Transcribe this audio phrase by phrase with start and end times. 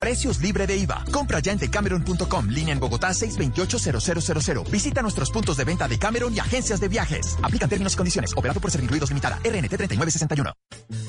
[0.00, 1.04] Precios libre de IVA.
[1.12, 4.70] Compra ya en decameron.com, línea en Bogotá 628-0000.
[4.70, 7.36] Visita nuestros puntos de venta de Cameron y agencias de viajes.
[7.42, 8.32] Aplican términos y condiciones.
[8.34, 9.36] Operado por Serviruidos Limitada.
[9.44, 10.54] RNT 3961.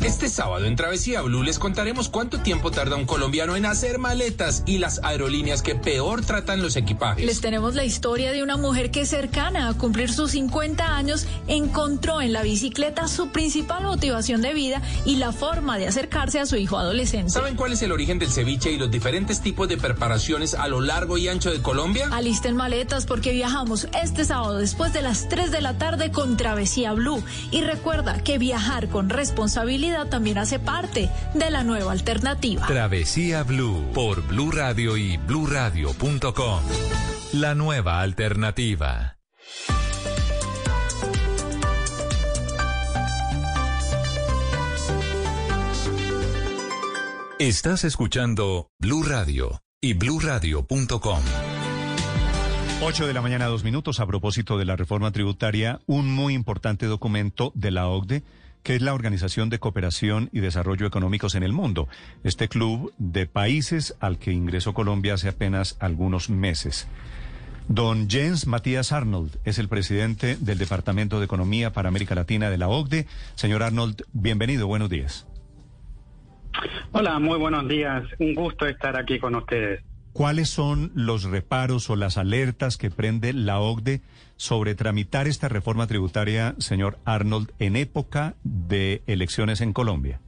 [0.04, 4.64] Este sábado en Travesía Blue les contaremos cuánto tiempo tarda un colombiano en hacer maletas
[4.66, 7.26] y las aerolíneas que peor tratan los equipajes.
[7.26, 12.22] Les tenemos la historia de una mujer que cercana a cumplir sus 50 años encontró
[12.22, 16.58] en la bicicleta su principal motivación de vida y la forma de acercarse a su
[16.58, 17.30] hijo adolescente.
[17.32, 20.82] ¿Saben cuál es el origen del ceviche y los diferentes tipos de preparaciones a lo
[20.82, 22.10] largo y ancho de Colombia?
[22.12, 26.94] Alisten maletas porque viajamos este sábado después de las 3 de la tarde con Travesía
[26.94, 27.24] Blue.
[27.52, 32.66] Y recuerda que viajar con responsabilidad también hace parte de la nueva alternativa.
[32.66, 36.62] Travesía Blue por Blue Radio y bluradio.com.
[37.34, 39.18] La nueva alternativa.
[47.42, 51.24] Estás escuchando Blue Radio y bluradio.com.
[52.84, 54.00] 8 de la mañana, dos minutos.
[54.00, 58.22] A propósito de la reforma tributaria, un muy importante documento de la OCDE,
[58.62, 61.88] que es la Organización de Cooperación y Desarrollo Económicos en el Mundo,
[62.24, 66.88] este club de países al que ingresó Colombia hace apenas algunos meses.
[67.68, 72.60] Don Jens Matías Arnold es el presidente del Departamento de Economía para América Latina de
[72.60, 73.08] la OCDE.
[73.34, 75.26] Señor Arnold, bienvenido, buenos días.
[76.92, 78.04] Hola, muy buenos días.
[78.20, 79.84] Un gusto estar aquí con ustedes.
[80.14, 84.02] ¿Cuáles son los reparos o las alertas que prende la OCDE
[84.36, 90.20] sobre tramitar esta reforma tributaria, señor Arnold, en época de elecciones en Colombia?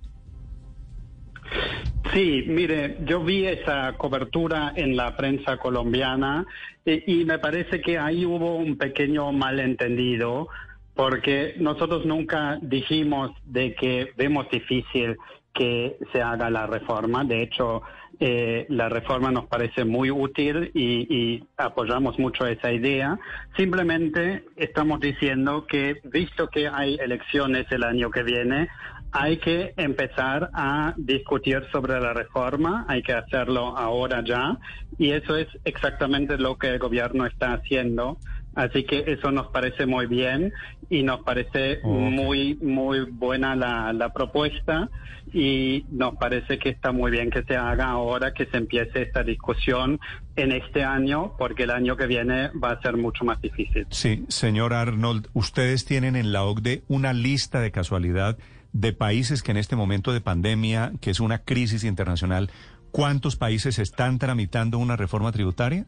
[2.14, 6.46] Sí, mire, yo vi esa cobertura en la prensa colombiana
[6.86, 10.48] y, y me parece que ahí hubo un pequeño malentendido
[10.94, 15.18] porque nosotros nunca dijimos de que vemos difícil
[15.54, 17.23] que se haga la reforma.
[17.23, 17.84] De hecho,
[18.20, 23.20] eh, la reforma nos parece muy útil y, y, apoyamos mucho esa idea.
[23.58, 28.69] Simplemente estamos diciendo que, visto que hay elecciones el año que viene,
[29.14, 34.58] hay que empezar a discutir sobre la reforma, hay que hacerlo ahora ya,
[34.97, 38.18] y eso es exactamente lo que el gobierno está haciendo.
[38.56, 40.53] Así que eso nos parece muy bien
[40.90, 44.90] y nos parece muy, muy buena la, la, propuesta
[45.34, 49.24] y nos parece que está muy bien que se haga ahora, que se empiece esta
[49.24, 50.00] discusión
[50.36, 53.88] en este año, porque el año que viene va a ser mucho más difícil.
[53.90, 58.38] Sí, señor Arnold, ustedes tienen en la OCDE una lista de casualidad
[58.72, 62.52] de países que en este momento de pandemia, que es una crisis internacional,
[62.91, 65.85] ¿cuántos países están tramitando una reforma tributaria?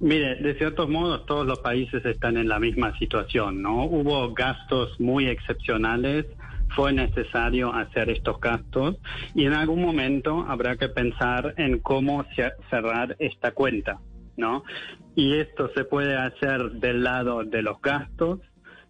[0.00, 3.84] Mire, de ciertos modos todos los países están en la misma situación, ¿no?
[3.84, 6.26] Hubo gastos muy excepcionales,
[6.76, 8.96] fue necesario hacer estos gastos
[9.34, 12.24] y en algún momento habrá que pensar en cómo
[12.70, 13.98] cerrar esta cuenta,
[14.36, 14.62] ¿no?
[15.16, 18.38] Y esto se puede hacer del lado de los gastos,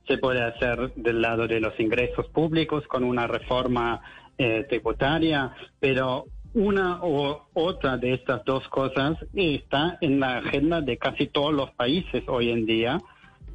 [0.06, 4.02] se puede hacer del lado de los ingresos públicos con una reforma
[4.36, 10.96] eh, tributaria, pero una o otra de estas dos cosas está en la agenda de
[10.96, 13.00] casi todos los países hoy en día.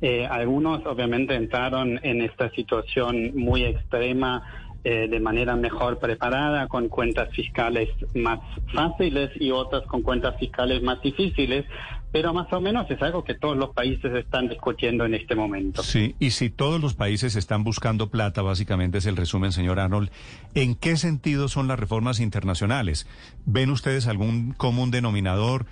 [0.01, 4.43] Eh, algunos obviamente entraron en esta situación muy extrema
[4.85, 8.41] eh, de manera mejor preparada, con cuentas fiscales más
[8.73, 11.63] fáciles y otras con cuentas fiscales más difíciles,
[12.13, 15.81] pero más o menos es algo que todos los países están discutiendo en este momento.
[15.81, 20.11] Sí, y si todos los países están buscando plata, básicamente es el resumen, señor Arnold,
[20.53, 23.07] ¿en qué sentido son las reformas internacionales?
[23.45, 25.65] ¿Ven ustedes algún común denominador?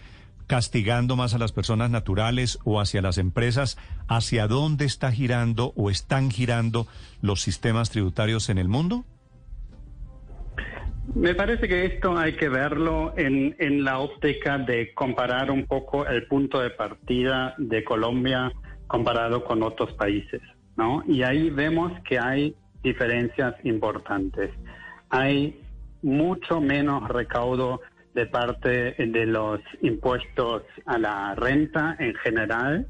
[0.47, 3.77] castigando más a las personas naturales o hacia las empresas,
[4.09, 6.87] ¿hacia dónde está girando o están girando
[7.21, 9.05] los sistemas tributarios en el mundo?
[11.13, 16.07] Me parece que esto hay que verlo en, en la óptica de comparar un poco
[16.07, 18.51] el punto de partida de Colombia
[18.87, 20.41] comparado con otros países,
[20.77, 21.03] ¿no?
[21.07, 24.51] Y ahí vemos que hay diferencias importantes.
[25.09, 25.59] Hay
[26.01, 27.81] mucho menos recaudo
[28.13, 32.87] de parte de los impuestos a la renta en general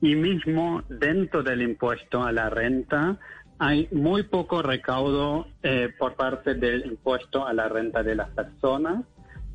[0.00, 3.18] y mismo dentro del impuesto a la renta
[3.58, 9.04] hay muy poco recaudo eh, por parte del impuesto a la renta de las personas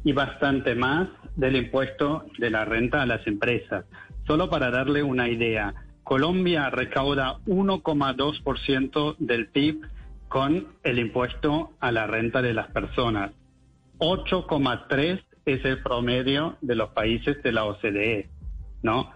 [0.04, 3.86] y bastante más del impuesto de la renta a las empresas.
[4.28, 5.74] Solo para darle una idea,
[6.04, 9.82] Colombia recauda 1,2% del PIB
[10.28, 13.32] con el impuesto a la renta de las personas
[14.00, 18.30] 8,3 es el promedio de los países de la OCDE,
[18.82, 19.12] ¿no?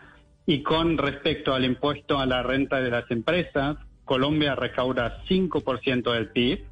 [0.45, 6.31] Y con respecto al impuesto a la renta de las empresas, Colombia recauda 5% del
[6.31, 6.65] PIB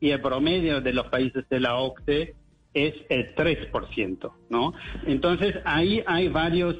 [0.00, 2.34] y el promedio de los países de la OCDE
[2.72, 4.72] es el 3%, ¿no?
[5.04, 6.76] Entonces ahí hay varios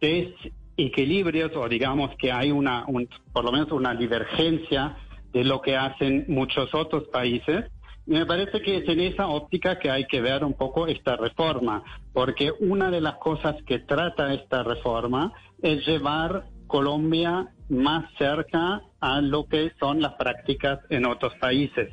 [0.00, 2.86] desequilibrios o digamos que hay una,
[3.32, 4.96] por lo menos una divergencia
[5.32, 7.64] de lo que hacen muchos otros países.
[8.06, 11.82] Me parece que es en esa óptica que hay que ver un poco esta reforma,
[12.12, 19.20] porque una de las cosas que trata esta reforma es llevar Colombia más cerca a
[19.20, 21.90] lo que son las prácticas en otros países.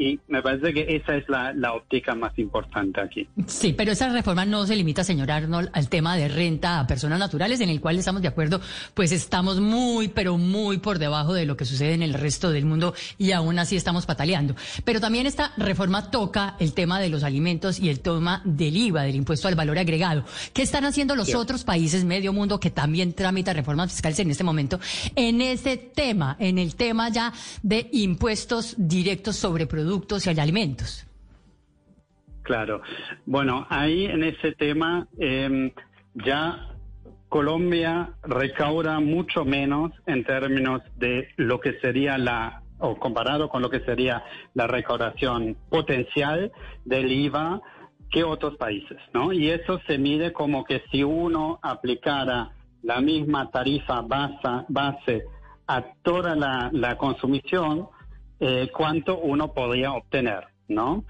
[0.00, 3.26] Y me parece que esa es la, la, óptica más importante aquí.
[3.48, 7.18] Sí, pero esa reforma no se limita, señor Arnold, al tema de renta a personas
[7.18, 8.60] naturales, en el cual estamos de acuerdo,
[8.94, 12.64] pues estamos muy, pero muy por debajo de lo que sucede en el resto del
[12.64, 14.54] mundo y aún así estamos pataleando.
[14.84, 19.02] Pero también esta reforma toca el tema de los alimentos y el tema del IVA,
[19.02, 20.24] del impuesto al valor agregado.
[20.52, 24.44] ¿Qué están haciendo los otros países medio mundo que también tramitan reformas fiscales en este
[24.44, 24.78] momento
[25.16, 27.32] en ese tema, en el tema ya
[27.64, 29.87] de impuestos directos sobre productos?
[29.88, 31.06] Productos y alimentos.
[32.42, 32.82] Claro.
[33.24, 35.70] Bueno, ahí en ese tema em,
[36.12, 36.74] ya
[37.30, 43.70] Colombia recauda mucho menos en términos de lo que sería la, o comparado con lo
[43.70, 46.52] que sería la recaudación potencial
[46.84, 47.62] del IVA
[48.10, 49.32] que otros países, ¿no?
[49.32, 52.50] Y eso se mide como que si uno aplicara
[52.82, 55.24] la misma tarifa base, base
[55.66, 57.88] a toda la, la consumición,
[58.40, 61.04] eh, cuánto uno podría obtener, ¿no?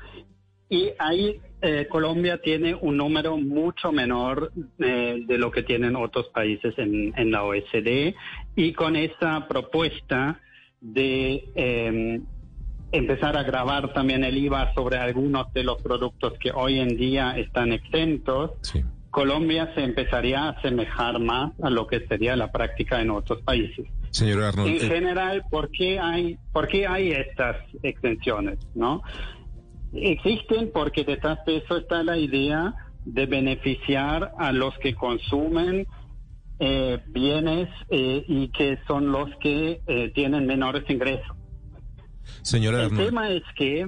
[0.71, 6.29] Y ahí eh, Colombia tiene un número mucho menor eh, de lo que tienen otros
[6.29, 8.15] países en, en la OECD
[8.55, 10.41] y con esa propuesta
[10.81, 12.25] de em,
[12.93, 17.37] empezar a grabar también el IVA sobre algunos de los productos que hoy en día
[17.37, 18.53] están exentos,
[19.11, 23.87] Colombia se empezaría a asemejar más a lo que sería la práctica en otros países.
[24.11, 24.69] Señor Arnold.
[24.69, 28.59] En eh, general, ¿por qué hay, por qué hay estas extensiones?
[28.75, 29.03] ¿no?
[29.93, 32.75] Existen porque detrás de eso está la idea
[33.05, 35.87] de beneficiar a los que consumen
[36.61, 39.81] eh, bienes eh, y que son los que
[40.15, 41.37] tienen menores ingresos.
[42.43, 43.01] Señor Arnold.
[43.01, 43.87] El tema es que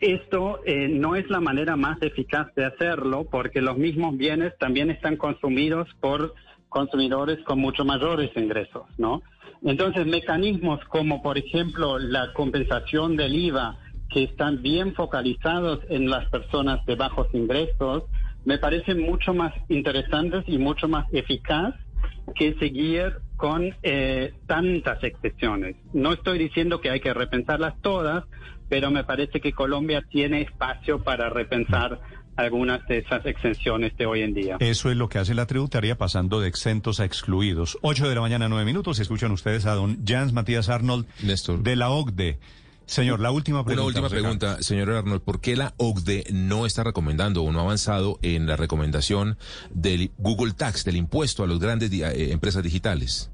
[0.00, 0.60] esto
[0.90, 5.88] no es la manera más eficaz de hacerlo porque los mismos bienes también están consumidos
[6.00, 6.34] por
[6.68, 9.22] consumidores con mucho mayores ingresos, ¿no?
[9.62, 13.78] Entonces, mecanismos como, por ejemplo, la compensación del IVA,
[14.10, 18.04] que están bien focalizados en las personas de bajos ingresos,
[18.44, 21.74] me parecen mucho más interesantes y mucho más eficaz
[22.34, 25.76] que seguir con eh, tantas excepciones.
[25.92, 28.24] No estoy diciendo que hay que repensarlas todas,
[28.68, 32.00] pero me parece que Colombia tiene espacio para repensar
[32.36, 34.56] algunas de esas exenciones de hoy en día.
[34.60, 37.78] Eso es lo que hace la tributaria pasando de exentos a excluidos.
[37.82, 38.98] 8 de la mañana, 9 minutos.
[38.98, 41.06] Escuchan ustedes a don Jans Matías Arnold
[41.62, 42.38] de la OCDE.
[42.86, 43.82] Señor, la última pregunta.
[43.82, 45.20] Una última pregunta, señor Arnold.
[45.20, 49.36] ¿Por qué la OCDE no está recomendando o no ha avanzado en la recomendación
[49.70, 53.32] del Google Tax, del impuesto a las grandes eh, empresas digitales?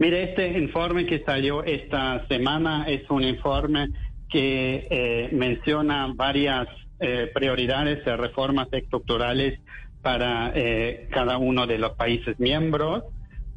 [0.00, 3.90] Mire, este informe que salió esta semana es un informe
[4.30, 6.68] que eh, menciona varias
[7.00, 9.58] eh, prioridades de reformas estructurales
[10.02, 13.04] para eh, cada uno de los países miembros.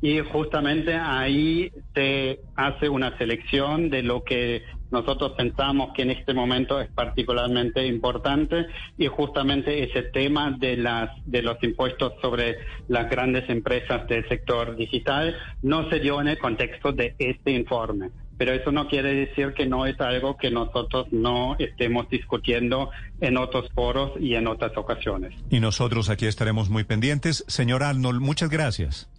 [0.01, 6.33] Y justamente ahí se hace una selección de lo que nosotros pensamos que en este
[6.33, 8.65] momento es particularmente importante.
[8.97, 12.57] Y justamente ese tema de las de los impuestos sobre
[12.89, 18.09] las grandes empresas del sector digital no se dio en el contexto de este informe
[18.37, 22.89] pero eso no quiere decir que no es algo que nosotros no estemos discutiendo
[23.21, 25.33] en otros foros y en otras ocasiones.
[25.49, 27.45] Y nosotros aquí estaremos muy pendientes.
[27.47, 29.09] Señor Arnold, muchas gracias.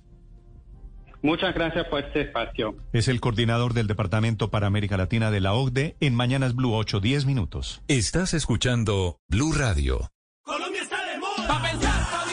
[1.25, 2.77] Muchas gracias por este espacio.
[2.93, 7.01] Es el coordinador del Departamento para América Latina de la OCDE en Mañanas Blue 8,
[7.01, 7.83] 10 minutos.
[7.89, 10.11] Estás escuchando Blue Radio.
[10.43, 11.49] Colombia está de moda.
[11.49, 12.24] Pa pensar, pa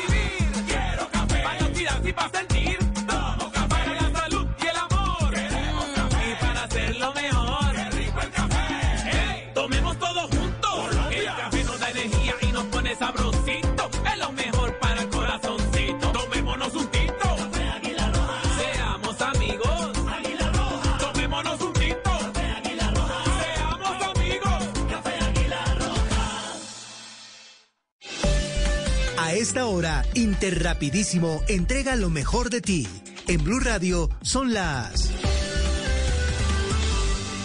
[29.42, 32.88] esta hora, Interrapidísimo entrega lo mejor de ti.
[33.28, 35.12] En Blue Radio son las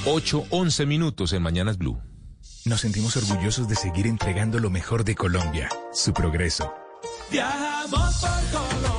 [0.05, 1.99] 8, 11 minutos en Mañanas Blue.
[2.67, 6.73] Nos sentimos orgullosos de seguir entregando lo mejor de Colombia, su progreso.
[7.31, 8.96] Viajamos por Colombia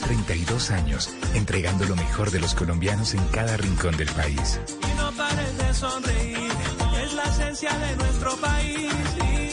[0.00, 4.60] 32 años, entregando lo mejor de los colombianos en cada rincón del país.
[4.82, 6.50] Y no pares de sonreír,
[7.02, 8.92] es la esencia de nuestro país.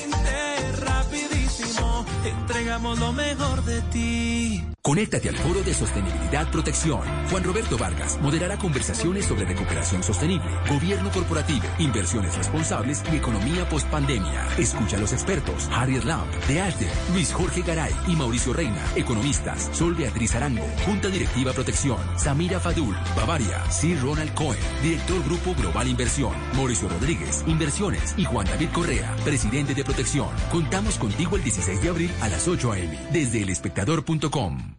[0.06, 4.66] Inter, rapidísimo, entregamos lo mejor de ti.
[4.84, 7.02] Conéctate al Foro de Sostenibilidad Protección.
[7.30, 14.48] Juan Roberto Vargas moderará conversaciones sobre recuperación sostenible, gobierno corporativo, inversiones responsables y economía post-pandemia.
[14.58, 19.70] Escucha a los expertos Harriet Lamb, de Ashden, Luis Jorge Garay y Mauricio Reina, economistas,
[19.72, 25.88] Sol Beatriz Arango, Junta Directiva Protección, Samira Fadul, Bavaria, Sir Ronald Cohen, Director Grupo Global
[25.90, 30.30] Inversión, Mauricio Rodríguez, Inversiones y Juan David Correa, Presidente de Protección.
[30.52, 33.00] Contamos contigo el 16 de abril a las 8 a.m.
[33.12, 34.71] desde elespectador.com.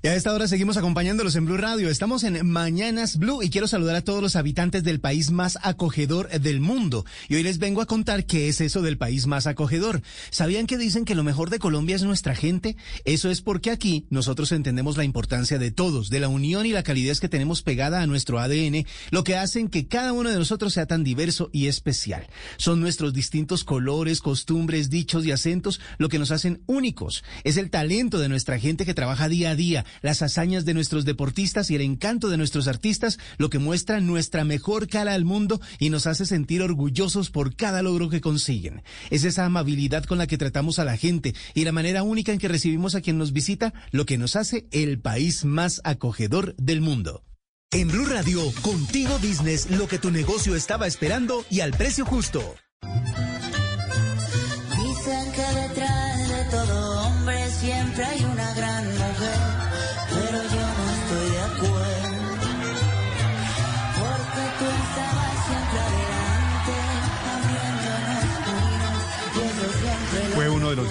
[0.00, 1.88] Y a esta hora seguimos acompañándolos en Blue Radio.
[1.88, 6.28] Estamos en Mañanas Blue y quiero saludar a todos los habitantes del país más acogedor
[6.28, 7.04] del mundo.
[7.28, 10.00] Y hoy les vengo a contar qué es eso del país más acogedor.
[10.30, 12.76] ¿Sabían que dicen que lo mejor de Colombia es nuestra gente?
[13.04, 16.84] Eso es porque aquí nosotros entendemos la importancia de todos, de la unión y la
[16.84, 20.74] calidez que tenemos pegada a nuestro ADN, lo que hacen que cada uno de nosotros
[20.74, 22.28] sea tan diverso y especial.
[22.56, 27.24] Son nuestros distintos colores, costumbres, dichos y acentos lo que nos hacen únicos.
[27.42, 31.04] Es el talento de nuestra gente que trabaja día a día las hazañas de nuestros
[31.04, 35.60] deportistas y el encanto de nuestros artistas, lo que muestra nuestra mejor cara al mundo
[35.78, 38.82] y nos hace sentir orgullosos por cada logro que consiguen.
[39.10, 42.38] Es esa amabilidad con la que tratamos a la gente y la manera única en
[42.38, 46.80] que recibimos a quien nos visita lo que nos hace el país más acogedor del
[46.80, 47.24] mundo.
[47.70, 52.54] En Blue Radio, contigo business, lo que tu negocio estaba esperando y al precio justo.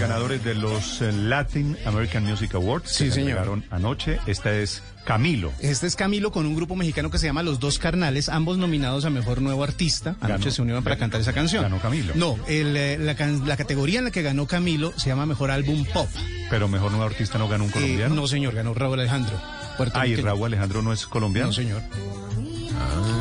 [0.08, 2.90] Ganadores de los eh, Latin American Music Awards.
[2.90, 3.62] Sí, que se señor.
[3.72, 4.20] anoche.
[4.28, 5.52] Esta es Camilo.
[5.60, 9.06] Este es Camilo con un grupo mexicano que se llama Los Dos Carnales, ambos nominados
[9.06, 10.16] a Mejor Nuevo Artista.
[10.22, 11.64] Anoche Ganó- se unieron para cantar esa canción.
[11.64, 12.14] Ganó Camilo.
[12.16, 13.16] No, el, eh, la,
[13.56, 16.10] categoría en la que ganó Camilo se llama Mejor Álbum Pop.
[16.50, 18.14] Pero mejor nuevo artista no ganó un colombiano.
[18.14, 19.34] Eh, no, señor, ganó Raúl Alejandro.
[19.42, 20.26] Ah, y puertorriqueño.
[20.26, 21.48] Raúl Alejandro no es colombiano.
[21.48, 21.82] No, señor.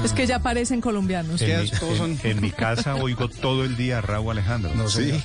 [0.05, 1.41] Es que ya parecen colombianos.
[1.43, 4.31] En, Ya mi, todos son- en- en mi casa oigo todo el día a Raúl
[4.33, 4.71] Alejandro.
[4.75, 5.05] No, sí.
[5.07, 5.21] señor.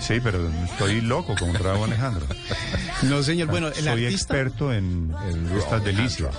[0.00, 2.26] Sí, pero estoy loco con Raúl Alejandro.
[3.02, 3.48] No, señor.
[3.48, 5.12] Bueno, el Soy artista, experto en,
[5.58, 6.32] estas delicias.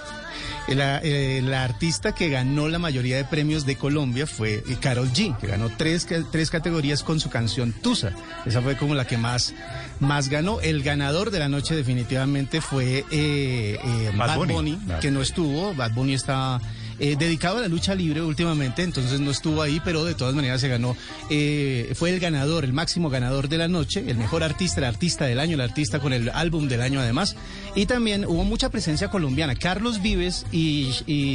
[0.70, 5.38] la, eh, la artista que ganó la mayoría de premios de Colombia fue Carol G,
[5.40, 8.14] que ganó tres, tres categorías con su canción Tusa.
[8.46, 9.54] Esa fue como la que más,
[10.00, 10.62] más ganó.
[10.62, 14.54] El ganador de la noche definitivamente fue eh, eh, Bad Bad, Bunny.
[14.54, 15.02] Bunny, Claro.
[15.02, 15.74] que no estuvo.
[15.74, 16.62] Bad Bunny está
[17.00, 20.62] eh, dedicado a la lucha libre últimamente, entonces no estuvo ahí, pero de todas maneras
[20.62, 20.96] se ganó.
[21.30, 25.26] eh, fue el ganador, el máximo ganador de la noche, el mejor artista, el artista
[25.26, 27.36] del año, el artista con el álbum del año además.
[27.76, 29.56] Y también hubo mucha presencia colombiana.
[29.56, 30.92] Carlos Vives y,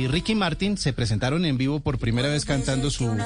[0.08, 3.16] Ricky Martin se presentaron en vivo por primera vez cantando su,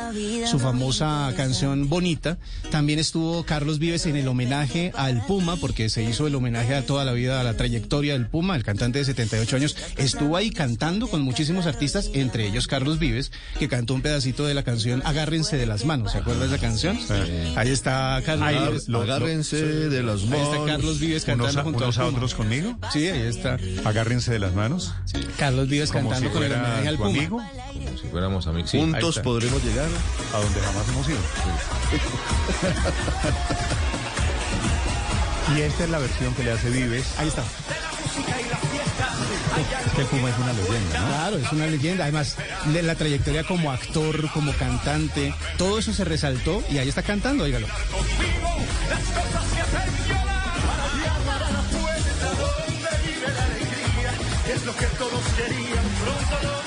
[0.50, 2.38] su famosa canción Bonita.
[2.70, 6.86] También estuvo Carlos Vives en el homenaje al Puma, porque se hizo el homenaje a
[6.86, 9.76] toda la vida, a la trayectoria del Puma, el cantante de 78 años.
[9.96, 14.54] Estuvo ahí cantando con muchísimos artistas, entre ellos Carlos Vives, que cantó un pedacito de
[14.54, 16.12] la canción Agárrense de las manos.
[16.12, 16.98] ¿Se acuerda de esa canción?
[17.56, 18.88] Ahí está Carlos Ahí, Vives.
[18.88, 20.66] lo- lo- Agárrense de las Ahí está manos.
[20.66, 22.16] Carlos Vives Unos, cantando a, junto unos al a Puma.
[22.18, 22.78] otros conmigo.
[22.92, 23.58] Sí, ahí está.
[23.84, 24.94] Agárrense de las manos.
[25.38, 27.18] Carlos Vives Como cantando si con el homenaje al tu Puma.
[27.18, 27.42] amigo.
[27.72, 28.70] Como si fuéramos amigos.
[28.70, 29.88] Sí, Juntos podremos llegar.
[30.34, 31.18] A donde jamás hemos ido.
[35.56, 37.06] y esta es la versión que le hace Vives.
[37.18, 37.42] Ahí está.
[39.96, 41.06] Que Puma es una leyenda, ¿no?
[41.06, 42.04] Claro, es una leyenda.
[42.04, 42.36] Además,
[42.72, 47.44] de la trayectoria como actor, como cantante, todo eso se resaltó y ahí está cantando,
[47.44, 47.66] dígalo.
[54.54, 56.61] Es lo que todos querían, pronto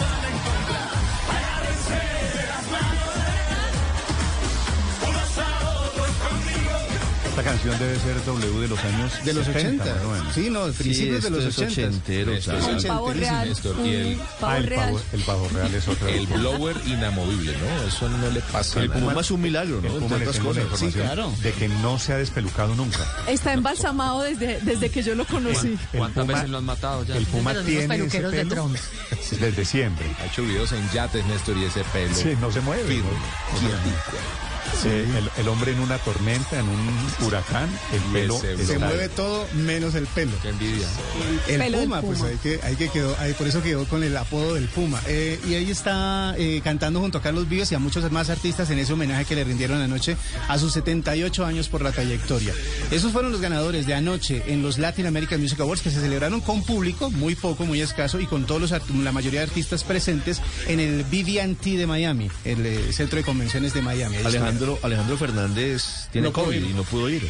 [7.35, 9.95] Esta canción debe ser W de los años De los 70, 80.
[9.95, 10.33] más o menos.
[10.33, 11.71] Sí, no, principios de esto los es 80.
[11.73, 12.77] ochentero, Esto claro.
[12.77, 13.49] es Un pavo real.
[13.49, 14.85] Néstor, y el- Ah, pavo el real.
[14.85, 16.09] pavo, el pavo real es otra.
[16.11, 17.87] El blower inamovible, ¿no?
[17.89, 18.89] Eso no le pasa El.
[18.89, 19.89] Puma es un milagro, El ¿no?
[19.89, 20.79] Puma Entre le otras tengo la cosas.
[20.79, 21.33] Sí, información claro.
[21.43, 22.99] de que no se ha despelucado nunca.
[23.27, 25.67] Está embalsamado desde, desde que yo lo conocí.
[25.67, 27.17] El ¿Cuántas Puma- veces lo han matado ya?
[27.17, 28.49] El Puma de tiene ese de pelo.
[28.49, 28.77] Trump.
[29.41, 30.05] desde siempre.
[30.21, 32.15] Ha hecho videos en yates, Néstor, y ese pelo.
[32.15, 32.83] Sí, no se mueve.
[32.85, 33.59] firme, ¿no?
[33.59, 34.54] quietico.
[34.81, 38.79] Sí, el, el hombre en una tormenta, en un huracán, el Y pelo está- Se
[38.79, 40.31] mueve todo menos el pelo.
[40.41, 40.87] Qué envidia.
[41.47, 44.55] El Puma, pues ahí que, ahí que quedó, ahí por eso quedó con el apodo
[44.55, 45.01] del Puma.
[45.07, 48.69] Eh, y ahí está eh, cantando junto a Carlos Vives y a muchos más artistas
[48.69, 50.17] en ese homenaje que le rindieron anoche
[50.47, 52.53] a sus 78 años por la trayectoria.
[52.91, 56.41] Esos fueron los ganadores de anoche en los Latin American Music Awards que se celebraron
[56.41, 58.71] con público, muy poco, muy escaso, y con todos los
[59.03, 63.73] la mayoría de artistas presentes en el BB&T de Miami, el eh, centro de convenciones
[63.73, 64.17] de Miami.
[64.17, 64.23] Ahí
[64.55, 67.23] Alejandro, Alejandro Fernández tiene No COVID y no pudo ir.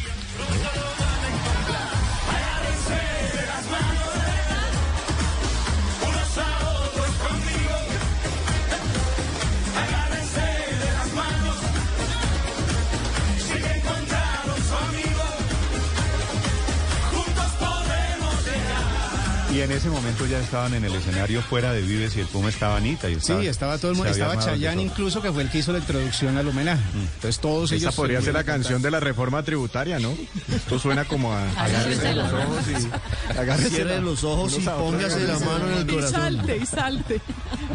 [19.66, 22.76] En ese momento ya estaban en el escenario fuera de Vives y el Puma estaba
[22.76, 23.10] Anita.
[23.10, 25.72] Y estaba, Sí, estaba todo el mundo, estaba Chayanne incluso, que fue el que hizo
[25.72, 26.82] la introducción al homenaje.
[26.94, 27.82] Entonces todos ellos...
[27.90, 30.14] Esa podría se ser la canción de la reforma tributaria, ¿no?
[30.54, 31.42] Esto suena como a...
[31.60, 33.36] Agárrese los ojos y...
[33.38, 36.12] agárrese los ojos y póngase la mano en el Y corazón.
[36.20, 37.20] salte, y salte.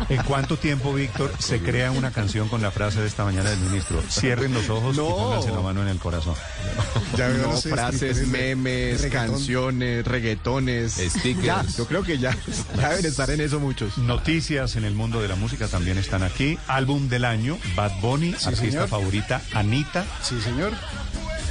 [0.10, 3.60] ¿En cuánto tiempo, Víctor, se crea una canción con la frase de esta mañana del
[3.60, 4.02] ministro?
[4.10, 6.36] Cierren los ojos y pónganse la mano en el corazón.
[7.18, 9.32] Ya No frases, memes, reggaetón.
[9.32, 10.94] canciones, reggaetones.
[10.94, 11.44] Stickers.
[11.46, 12.36] Ya, yo creo que ya,
[12.78, 13.98] ya deben estar en eso muchos.
[13.98, 16.58] Noticias en el mundo de la música también están aquí.
[16.68, 18.30] Álbum del año, Bad Bunny.
[18.34, 18.88] artista señor.
[18.88, 20.06] favorita, Anita.
[20.24, 20.72] Sí, señor.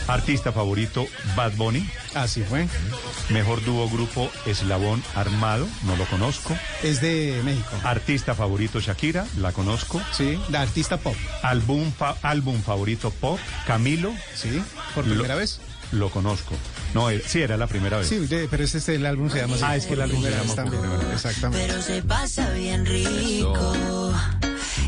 [0.09, 1.07] Artista favorito,
[1.37, 1.89] Bad Bunny.
[2.15, 2.67] Así fue.
[3.29, 5.69] Mejor dúo grupo, Eslabón Armado.
[5.85, 6.57] No lo conozco.
[6.83, 7.69] Es de México.
[7.85, 9.27] Artista favorito, Shakira.
[9.39, 10.01] La conozco.
[10.13, 11.15] Sí, la artista pop.
[11.43, 13.39] Álbum, fa- álbum favorito, Pop.
[13.67, 14.13] Camilo.
[14.35, 14.61] Sí,
[14.95, 15.61] por Lo- primera vez.
[15.93, 16.57] Lo conozco.
[16.95, 18.09] No, eh, sí, era la primera vez.
[18.09, 19.65] Sí, de- pero este, este el álbum se llama así.
[19.67, 21.13] Ah, es que el álbum se Primera llama.
[21.13, 21.67] Exactamente.
[21.69, 24.13] Pero se pasa bien rico.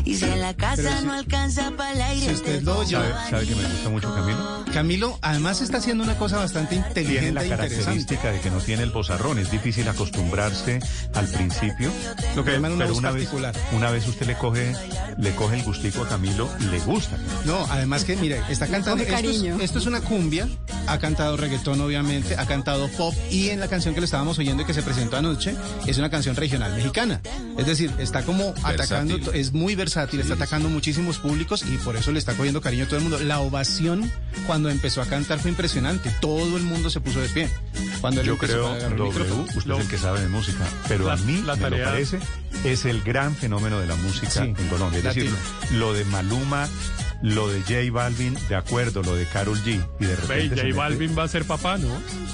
[0.05, 2.61] Y si en la casa Pero si- no alcanza para el aire, Si usted te
[2.65, 4.65] lo oye- ¿Sabe, sabe que me gusta mucho Camilo?
[4.73, 8.57] Camilo, además está haciendo una cosa bastante Tiene inteligente la e característica de que no
[8.59, 9.37] tiene el bozarrón.
[9.39, 10.79] Es difícil acostumbrarse
[11.13, 11.91] al principio.
[12.35, 13.55] Lo que llaman una pero una vez, particular.
[13.71, 14.75] una vez usted le coge,
[15.17, 17.17] le coge el gustico a Camilo, le gusta.
[17.45, 19.03] No, además que, mire, está cantando.
[19.03, 19.57] Esto es, cariño.
[19.61, 20.47] esto es una cumbia.
[20.87, 22.35] Ha cantado reggaetón, obviamente.
[22.37, 23.13] Ha cantado pop.
[23.31, 25.55] Y en la canción que le estábamos oyendo y que se presentó anoche,
[25.85, 27.21] es una canción regional mexicana.
[27.57, 29.15] Es decir, está como atacando.
[29.17, 29.39] Versátil.
[29.39, 32.87] Es muy versátil, está atacando muchísimos públicos y por eso le está cogiendo cariño a
[32.87, 33.19] todo el mundo.
[33.19, 34.11] La ovación
[34.47, 36.09] cuando empezó a cantar fue impresionante.
[36.21, 37.49] Todo el mundo se puso de pie.
[38.01, 40.65] Cuando él Yo creo, a agarrar el W, usted es el que sabe de música,
[40.87, 42.19] pero La- a mí la me lo tarea- parece,
[42.63, 44.97] es el gran fenómeno de la música Sí, en Colombia.
[44.99, 45.31] Es decir,
[45.73, 46.67] lo de Maluma,
[47.23, 49.83] lo de J Balvin, de acuerdo, lo de Carol G.
[49.99, 50.49] Y de repente.
[50.49, 51.87] se J mete- Balvin va a ser papá, ¿no?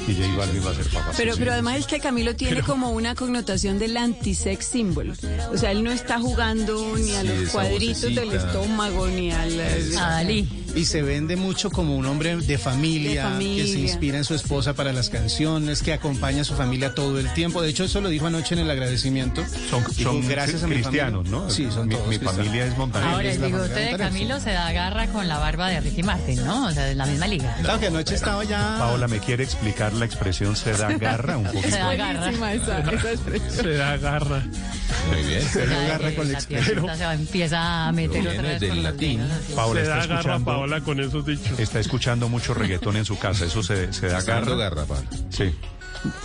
[0.08, 1.12] Y J Balvin va a ser papá.
[1.15, 1.54] Pero, Sí, pero sí.
[1.54, 5.13] además es que Camilo tiene como una connotación del anti-sex symbol.
[5.54, 9.60] O sea, él no está jugando ni a Sí, los cuadritos del estómago, ni al...
[9.97, 10.49] A Dalí.
[10.75, 13.63] Y se vende mucho como un hombre de familia, De familia.
[13.63, 17.19] que se inspira en su esposa para las canciones, que acompaña a su familia todo
[17.19, 17.62] el tiempo.
[17.62, 19.43] De hecho, eso lo dijo anoche en el agradecimiento.
[19.69, 21.45] Son, Dijo, son gracias a mi cristianos, familia".
[21.45, 21.49] ¿no?
[21.49, 23.12] Sí, son mi, todos mi familia es montañera.
[23.13, 26.43] Ahora, es el bigote de Camilo se da garra con la barba de Ricky Martin,
[26.45, 26.67] ¿no?
[26.67, 27.55] O sea, de la misma liga.
[27.62, 28.77] Claro que anoche estaba ya...
[28.79, 31.69] Paola, ¿me quiere explicar la expresión se da garra un poquito?
[31.69, 32.29] Se da garra.
[32.53, 33.51] Esa, esa expresión.
[33.51, 34.43] Se da garra.
[35.12, 35.41] Muy bien.
[35.41, 36.65] Se agarra con la la expresión.
[36.75, 39.21] tierrita se va- empieza a meter otra vez del latín.
[39.56, 41.60] Paola Se está da garra escuchando, Paola con esos dichos.
[41.60, 43.45] está escuchando mucho reggaetón en su casa.
[43.45, 44.56] Eso se, se da garra.
[44.56, 44.86] garra.
[45.30, 45.54] Sí.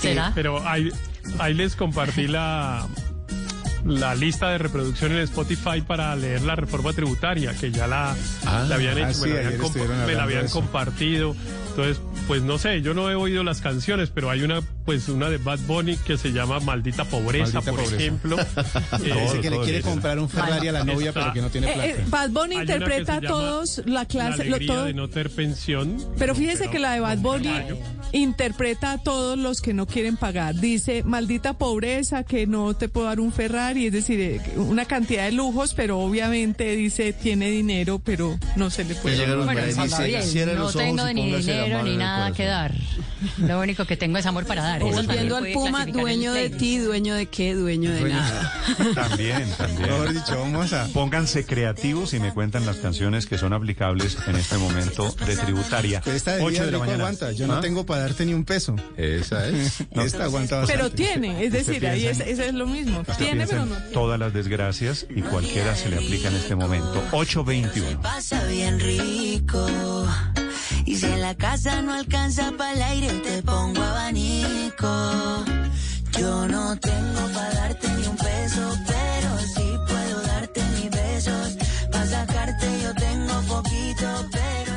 [0.01, 0.33] ¿Será?
[0.35, 0.91] Pero ahí,
[1.39, 2.87] ahí les compartí la,
[3.85, 8.15] la lista de reproducción en Spotify para leer la reforma tributaria, que ya la,
[8.47, 8.65] Ah.
[8.69, 11.35] la habían Ah, hecho, sí, me, la habían, estuvieron me la habían compartido.
[11.77, 15.29] Entonces, pues no sé, yo no he oído las canciones, pero hay una, pues una
[15.29, 17.97] de Bad Bunny que se llama Maldita Pobreza, Maldita por Pobreza.
[17.97, 18.37] ejemplo.
[19.03, 21.49] Dice Eh, que le quiere comprar un Ferrari a la novia, Está- pero que no
[21.51, 21.87] tiene plata.
[21.89, 25.31] eh, Bad Bunny interpreta a todos la la clase, lo, alegría todo, de no tener
[25.31, 25.97] pensión.
[26.17, 27.51] Pero fíjese Pero que la de Bad Bunny
[28.13, 30.55] interpreta a todos los que no quieren pagar.
[30.55, 35.25] Dice, maldita pobreza, que no te puedo dar un Ferrari, es decir, eh, una cantidad
[35.25, 39.35] de lujos, pero obviamente dice, tiene dinero, pero no se le puede.
[39.45, 40.23] Bueno, dice, bien.
[40.23, 42.73] cierre No los ojos tengo y ni póngase la dinero ni nada que dar.
[43.39, 44.81] Lo único que tengo es amor para dar.
[44.81, 48.53] Volviendo al Puma, dueño de ti, dueño de qué, dueño de nada.
[48.95, 49.83] También, también.
[49.83, 50.87] Mejor dicho, vamos a...
[50.89, 56.01] Pónganse creativos y me cuentan las canciones que son aplicables en este momento de tributaria.
[56.05, 56.99] Pero esta de 8 vida de la mañana.
[56.99, 57.33] aguanta.
[57.33, 57.61] Yo no ¿Ah?
[57.61, 58.77] tengo para darte ni un peso.
[58.97, 59.81] Esa es.
[59.93, 60.73] Esta aguanta bastante.
[60.73, 63.05] Pero tiene, es decir, ahí es, es lo mismo.
[63.19, 63.77] Tiene, pero no.
[63.93, 67.03] todas las desgracias y cualquiera se le aplica en este momento.
[67.13, 68.03] 821.
[68.03, 69.67] pasa bien rico.
[70.85, 75.45] Y si en la casa no alcanza para el aire, te pongo abanico.
[76.19, 81.57] Yo no tengo para darte ni un peso, pero sí puedo darte mis besos.
[81.91, 84.73] Para sacarte yo tengo poquito, pero...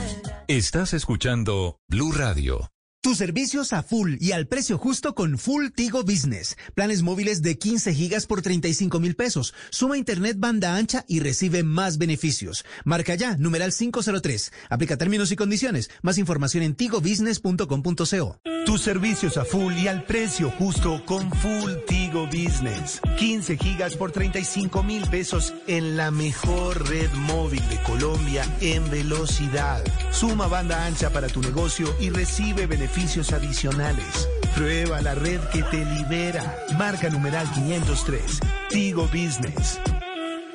[0.48, 0.58] El...
[0.58, 2.72] Estás escuchando Blue Radio.
[3.08, 6.58] Tus servicios a full y al precio justo con Full Tigo Business.
[6.76, 9.54] Planes móviles de 15 gigas por 35 mil pesos.
[9.70, 12.66] Suma internet banda ancha y recibe más beneficios.
[12.84, 14.52] Marca ya, numeral 503.
[14.70, 15.90] Aplica términos y condiciones.
[16.02, 18.42] Más información en tigobusiness.com.co.
[18.66, 23.00] Tus servicios a full y al precio justo con Full Tigo Business.
[23.18, 29.82] 15 gigas por 35 mil pesos en la mejor red móvil de Colombia en velocidad.
[30.12, 34.28] Suma banda ancha para tu negocio y recibe beneficios adicionales.
[34.56, 36.66] Prueba la red que te libera.
[36.78, 38.40] Marca numeral 503.
[38.70, 39.80] Tigo Business.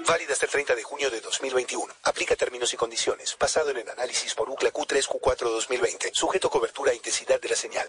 [0.06, 1.94] Válida hasta el 30 de junio de 2021.
[2.02, 3.36] Aplica términos y condiciones.
[3.38, 6.10] Basado en el análisis por UCLA Q3 Q4 2020.
[6.12, 7.86] Sujeto a cobertura e intensidad de la señal.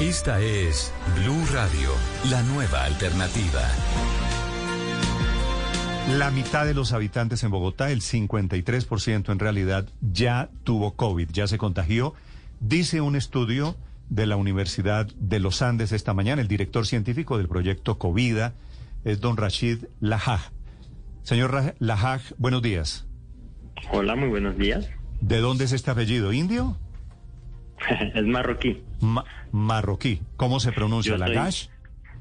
[0.00, 1.90] Esta es Blue Radio,
[2.30, 3.62] la nueva alternativa.
[6.18, 11.46] La mitad de los habitantes en Bogotá, el 53% en realidad, ya tuvo COVID, ya
[11.46, 12.14] se contagió.
[12.62, 13.74] Dice un estudio
[14.08, 18.54] de la Universidad de los Andes esta mañana, el director científico del proyecto Covida
[19.04, 20.52] es don Rashid Lahaj.
[21.24, 23.08] Señor Lahaj, buenos días.
[23.90, 24.88] Hola, muy buenos días.
[25.20, 26.32] ¿De dónde es este apellido?
[26.32, 26.76] ¿Indio?
[28.14, 28.80] es marroquí.
[29.00, 30.22] Ma marroquí.
[30.36, 31.18] ¿Cómo se pronuncia?
[31.18, 31.66] ¿Lagash?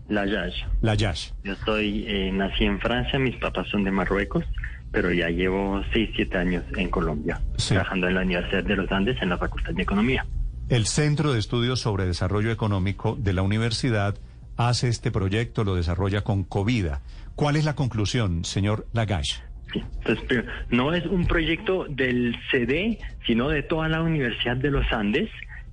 [0.09, 1.33] Layash.
[1.43, 4.43] Yo soy, eh, nací en Francia, mis papás son de Marruecos,
[4.91, 7.69] pero ya llevo 6, 7 años en Colombia, Sí.
[7.75, 10.25] trabajando en la Universidad de los Andes en la Facultad de Economía.
[10.69, 14.15] El Centro de Estudios sobre Desarrollo Económico de la universidad
[14.57, 17.01] hace este proyecto, lo desarrolla con Covida.
[17.35, 19.39] ¿Cuál es la conclusión, señor Lagash?
[19.73, 24.85] Entonces, pero no es un proyecto del CD, sino de toda la Universidad de los
[24.91, 25.29] Andes,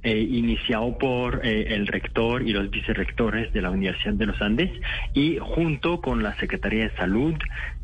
[0.08, 4.70] eh, iniciado por eh, el rector y los vicerrectores de la Universidad de los Andes
[5.12, 7.34] y junto con la Secretaría de Salud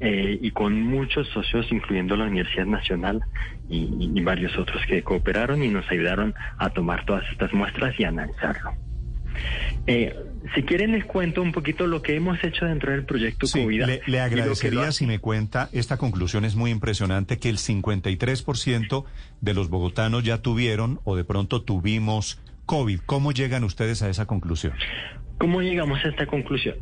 [0.01, 3.23] eh, y con muchos socios, incluyendo la Universidad Nacional
[3.69, 8.05] y, y- varios otros que cooperaron y nos ayudaron a tomar todas estas muestras y
[8.05, 8.73] analizarlo.
[10.55, 13.85] Si quieren les cuento un poquito lo que hemos hecho dentro del proyecto Sí, COVID.
[13.85, 19.05] le, le agradecería si me cuenta, esta conclusión es muy impresionante, que el 53%
[19.41, 23.01] de los bogotanos ya tuvieron o de pronto tuvimos COVID.
[23.07, 24.75] ¿Cómo llegan ustedes a esa conclusión?
[25.39, 26.77] ¿Cómo llegamos a esta conclusión?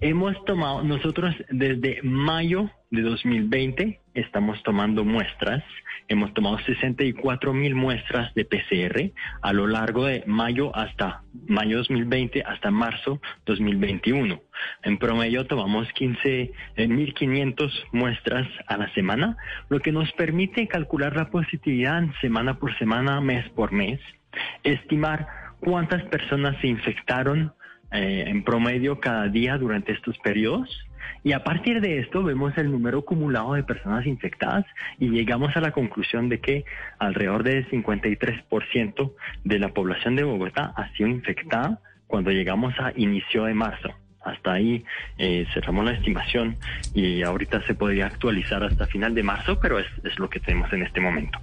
[0.00, 5.62] Hemos tomado, nosotros desde mayo de 2020 estamos tomando muestras,
[6.10, 12.42] hemos tomado 64 mil muestras de PCR a lo largo de mayo hasta mayo 2020
[12.42, 14.42] hasta marzo 2021.
[14.82, 19.36] En promedio tomamos 15, eh, 1.500 muestras a la semana,
[19.68, 24.00] lo que nos permite calcular la positividad semana por semana, mes por mes,
[24.64, 25.28] estimar
[25.60, 27.52] cuántas personas se infectaron
[27.92, 30.68] eh, en promedio cada día durante estos periodos.
[31.24, 34.64] Y a partir de esto vemos el número acumulado de personas infectadas
[34.98, 36.64] y llegamos a la conclusión de que
[36.98, 39.12] alrededor del 53%
[39.44, 43.90] de la población de Bogotá ha sido infectada cuando llegamos a inicio de marzo.
[44.22, 44.84] Hasta ahí
[45.18, 46.56] eh, cerramos la estimación
[46.94, 50.70] y ahorita se podría actualizar hasta final de marzo, pero es, es lo que tenemos
[50.72, 51.38] en este momento.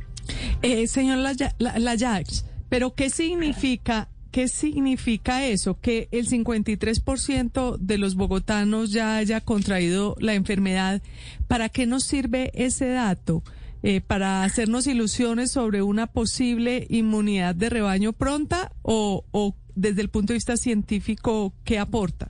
[0.62, 5.80] Eh, señor Laya- La- Layax, pero ¿qué significa, qué significa eso?
[5.80, 11.02] Que el 53% de los bogotanos ya haya contraído la enfermedad.
[11.48, 13.44] ¿Para qué nos sirve ese dato?
[13.84, 20.34] Eh, ¿Para hacernos ilusiones sobre una posible inmunidad de rebaño pronta o, desde el punto
[20.34, 22.30] de vista científico, qué aporta?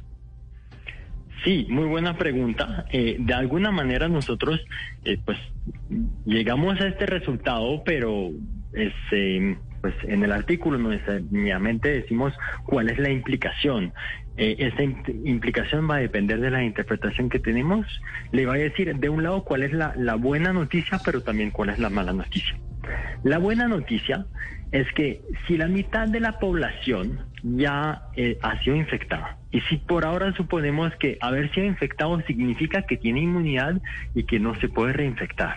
[1.43, 2.85] Sí, muy buena pregunta.
[2.91, 4.59] Eh, de alguna manera nosotros,
[5.05, 5.37] eh, pues,
[6.25, 8.31] llegamos a este resultado, pero
[8.73, 13.93] es, eh, pues, en el artículo necesariamente decimos cuál es la implicación.
[14.35, 17.87] Eh, esta im- implicación va a depender de la interpretación que tenemos.
[18.31, 21.51] Le va a decir, de un lado, cuál es la, la buena noticia, pero también
[21.51, 22.55] cuál es la mala noticia.
[23.23, 24.27] La buena noticia
[24.71, 29.77] es que si la mitad de la población ya eh, ha sido infectada, y si
[29.77, 33.81] por ahora suponemos que haber sido infectado significa que tiene inmunidad
[34.13, 35.55] y que no se puede reinfectar.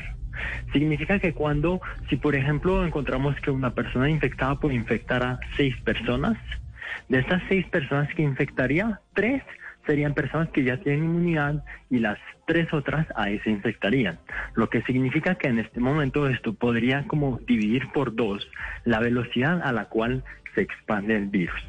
[0.72, 5.76] Significa que cuando, si por ejemplo encontramos que una persona infectada puede infectar a seis
[5.82, 6.38] personas,
[7.08, 9.42] de estas seis personas que infectaría, tres
[9.86, 14.18] serían personas que ya tienen inmunidad y las tres otras ahí se infectarían.
[14.54, 18.48] Lo que significa que en este momento esto podría como dividir por dos
[18.84, 20.22] la velocidad a la cual
[20.54, 21.60] se expande el virus.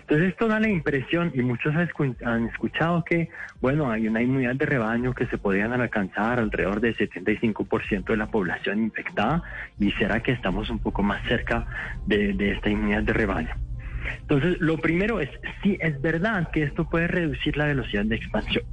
[0.00, 3.28] Entonces esto da la impresión, y muchos han escu- han escuchado que,
[3.60, 8.26] bueno, hay una inmunidad de rebaño que se podrían alcanzar alrededor del 75% de la
[8.26, 9.42] población infectada,
[9.78, 11.66] y será que estamos un poco más cerca
[12.04, 13.50] de, de esta inmunidad de rebaño.
[14.20, 15.30] Entonces, lo primero es,
[15.62, 18.64] sí, es verdad que esto puede reducir la velocidad de expansión,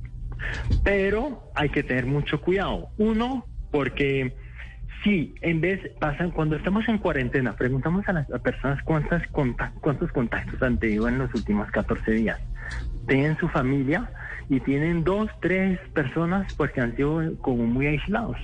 [0.84, 2.89] pero hay que tener mucho cuidado.
[2.98, 4.36] Uno, porque
[5.04, 9.24] Sí, en vez pasan cuando estamos en cuarentena, preguntamos a las personas cuántas
[9.82, 12.40] cuántos contactos han tenido en los últimos 14 días.
[13.08, 14.10] Tienen su familia
[14.50, 18.38] y tienen dos, tres personas porque han sido como muy aislados.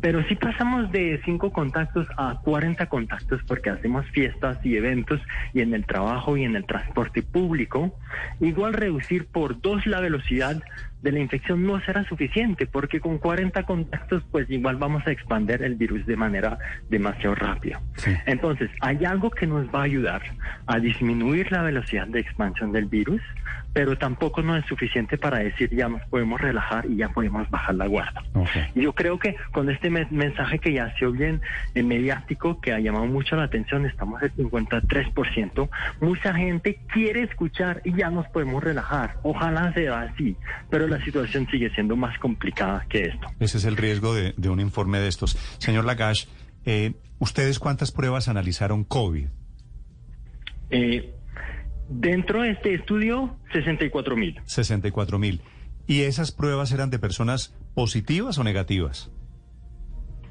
[0.00, 5.20] Pero si pasamos de cinco contactos a 40 contactos porque hacemos fiestas y eventos
[5.52, 7.94] y en el trabajo y en el transporte público,
[8.40, 10.60] igual reducir por dos la velocidad
[11.02, 15.62] de la infección no será suficiente porque con 40 contactos pues igual vamos a expandir
[15.62, 17.80] el virus de manera demasiado rápida.
[18.26, 20.22] Entonces, hay algo que nos va a ayudar
[20.66, 23.20] a disminuir la velocidad de expansión del virus,
[23.72, 27.74] pero tampoco no es suficiente para decir ya nos podemos relajar y ya podemos bajar
[27.74, 28.22] la guardia.
[28.74, 31.40] Y yo creo que con este me- mensaje que ya ha sido bien
[31.74, 35.68] mediático, que ha llamado mucho la atención, estamos al 53%,
[36.00, 39.16] mucha gente quiere escuchar y ya nos podemos relajar.
[39.22, 40.36] Ojalá sea así,
[40.70, 43.26] pero la situación sigue siendo más complicada que esto.
[43.40, 45.36] Ese es el riesgo de, de un informe de estos.
[45.58, 46.26] Señor Lagash,
[46.64, 49.26] eh, ¿ustedes cuántas pruebas analizaron COVID?
[50.70, 51.14] Eh,
[51.88, 54.40] dentro de este estudio, 64 mil.
[54.44, 55.40] 64 mil.
[55.86, 59.10] ¿Y esas pruebas eran de personas positivas o negativas?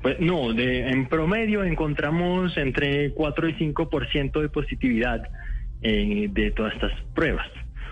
[0.02, 5.22] Pues no, de, en promedio encontramos entre 4 y 5% de positividad
[5.84, 7.48] eh, de todas estas pruebas.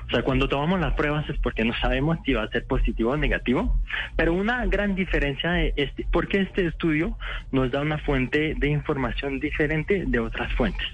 [0.09, 3.11] O sea, cuando tomamos las pruebas es porque no sabemos si va a ser positivo
[3.11, 3.79] o negativo,
[4.15, 7.15] pero una gran diferencia es este, porque este estudio
[7.51, 10.87] nos da una fuente de información diferente de otras fuentes.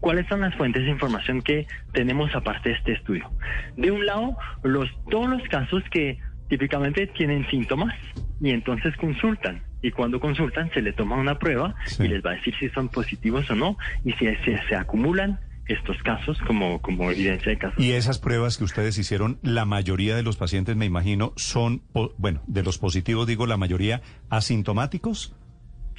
[0.00, 3.30] ¿Cuáles son las fuentes de información que tenemos aparte de este estudio?
[3.76, 7.94] De un lado, los, todos los casos que típicamente tienen síntomas
[8.40, 9.62] y entonces consultan.
[9.80, 12.90] Y cuando consultan se le toma una prueba y les va a decir si son
[12.90, 17.78] positivos o no y si se, se acumulan estos casos como, como evidencia de casos.
[17.78, 21.82] Y esas pruebas que ustedes hicieron, la mayoría de los pacientes, me imagino, son,
[22.16, 24.00] bueno, de los positivos digo, la mayoría
[24.30, 25.34] asintomáticos.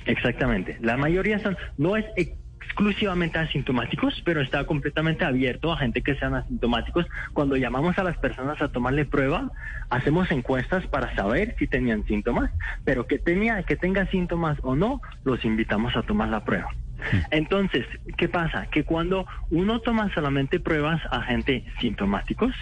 [0.06, 0.78] Exactamente.
[0.82, 6.36] La mayoría son, no es exclusivamente asintomáticos, pero está completamente abierto a gente que sean
[6.36, 7.06] asintomáticos.
[7.34, 9.52] Cuando llamamos a las personas a tomarle prueba,
[9.90, 12.52] hacemos encuestas para saber si tenían síntomas,
[12.86, 16.70] pero que tenía, que tenga síntomas o no, los invitamos a tomar la prueba.
[17.32, 17.86] Entonces,
[18.18, 18.68] ¿qué pasa?
[18.68, 22.54] Que cuando uno toma solamente pruebas a gente sintomáticos,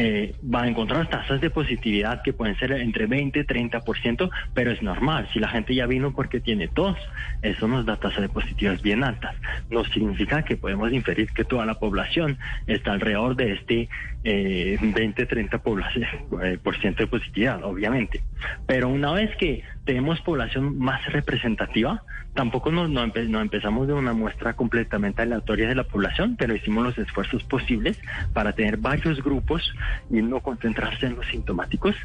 [0.00, 4.70] eh, va a encontrar tasas de positividad que pueden ser entre 20 y 30%, pero
[4.70, 5.28] es normal.
[5.32, 6.96] Si la gente ya vino porque tiene tos,
[7.42, 9.34] eso nos da tasas de positividad bien altas.
[9.70, 13.88] No significa que podemos inferir que toda la población está alrededor de este
[14.24, 16.04] eh, 20-30% población,
[16.42, 16.58] eh,
[16.98, 18.22] de positividad, obviamente.
[18.66, 22.02] Pero una vez que tenemos población más representativa,
[22.34, 26.54] tampoco nos, no, empe- no empezamos de una muestra completamente aleatoria de la población, pero
[26.54, 27.96] hicimos los esfuerzos posibles
[28.32, 29.62] para tener varios grupos
[30.10, 31.96] y no concentrarse en los sintomáticos.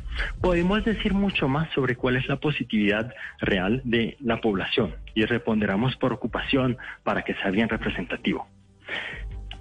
[0.41, 5.95] Podemos decir mucho más sobre cuál es la positividad real de la población y responderemos
[5.97, 8.47] por ocupación para que sea bien representativo.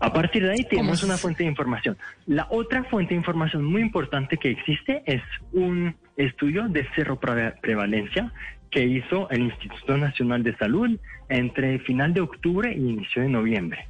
[0.03, 1.97] A partir de ahí tenemos una fuente de información.
[2.27, 7.53] La otra fuente de información muy importante que existe es un estudio de cero pre-
[7.63, 8.33] prevalencia
[8.73, 13.87] que hizo el Instituto Nacional de Salud entre final de octubre y inicio de noviembre.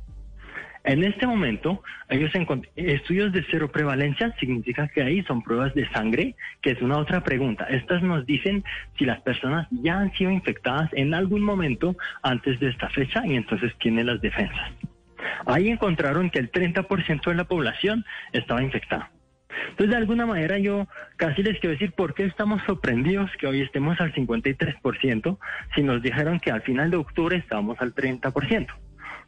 [0.85, 2.31] En este momento, ellos
[2.77, 7.23] estudios de cero prevalencia significa que ahí son pruebas de sangre, que es una otra
[7.25, 7.65] pregunta.
[7.71, 8.65] Estas nos dicen
[8.99, 13.35] si las personas ya han sido infectadas en algún momento antes de esta fecha y
[13.37, 14.73] entonces tienen las defensas.
[15.47, 19.11] Ahí encontraron que el 30% de la población estaba infectada.
[19.71, 23.61] Entonces, de alguna manera, yo casi les quiero decir por qué estamos sorprendidos que hoy
[23.61, 25.39] estemos al 53%
[25.75, 28.69] si nos dijeron que al final de octubre estábamos al 30%.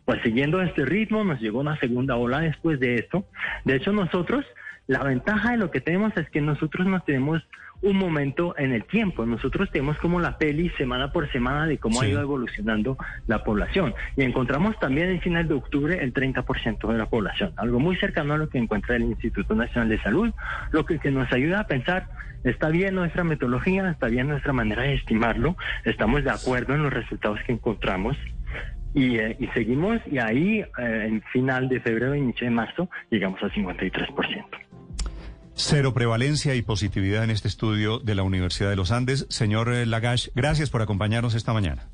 [0.05, 3.27] Pues siguiendo este ritmo, nos llegó una segunda ola después de esto.
[3.65, 4.45] De hecho, nosotros,
[4.87, 7.43] la ventaja de lo que tenemos es que nosotros no tenemos
[7.85, 9.27] un momento en el tiempo.
[9.27, 13.95] Nosotros tenemos como la peli semana por semana de cómo ha ido evolucionando la población.
[14.17, 18.35] Y encontramos también en final de octubre el 30% de la población, algo muy cercano
[18.35, 20.33] a lo que encuentra el Instituto Nacional de Salud,
[20.71, 22.09] lo que, que nos ayuda a pensar,
[22.43, 26.93] está bien nuestra metodología, está bien nuestra manera de estimarlo, estamos de acuerdo en los
[26.93, 28.17] resultados que encontramos.
[28.95, 33.43] Y, eh, y seguimos, y ahí, eh, en final de febrero, inicio de marzo, llegamos
[33.43, 34.64] al 53%.
[35.57, 39.27] Cero prevalencia y positividad en este estudio de la Universidad de los Andes.
[39.31, 41.89] Señor eh, Lagash, gracias por acompañarnos esta mañana.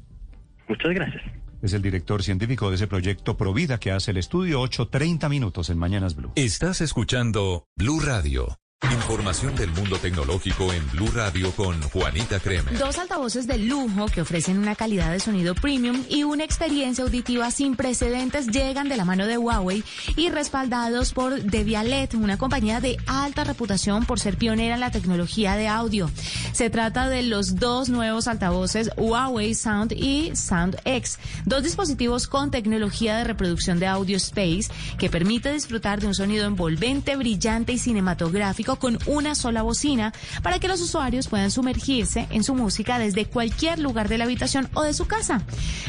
[0.68, 1.22] Muchas gracias.
[1.62, 5.78] Es el director científico de ese proyecto Provida que hace el estudio 8.30 minutos en
[5.78, 6.32] Mañanas Blue.
[6.36, 8.56] Estás escuchando Blue Radio.
[8.88, 12.72] Información del mundo tecnológico en Blue Radio con Juanita Creme.
[12.78, 17.50] Dos altavoces de lujo que ofrecen una calidad de sonido premium y una experiencia auditiva
[17.50, 19.84] sin precedentes llegan de la mano de Huawei
[20.16, 25.56] y respaldados por Devialet, una compañía de alta reputación por ser pionera en la tecnología
[25.56, 26.10] de audio.
[26.52, 32.50] Se trata de los dos nuevos altavoces Huawei Sound y Sound X, dos dispositivos con
[32.50, 37.78] tecnología de reproducción de audio space que permite disfrutar de un sonido envolvente, brillante y
[37.78, 43.26] cinematográfico con una sola bocina para que los usuarios puedan sumergirse en su música desde
[43.26, 45.42] cualquier lugar de la habitación o de su casa.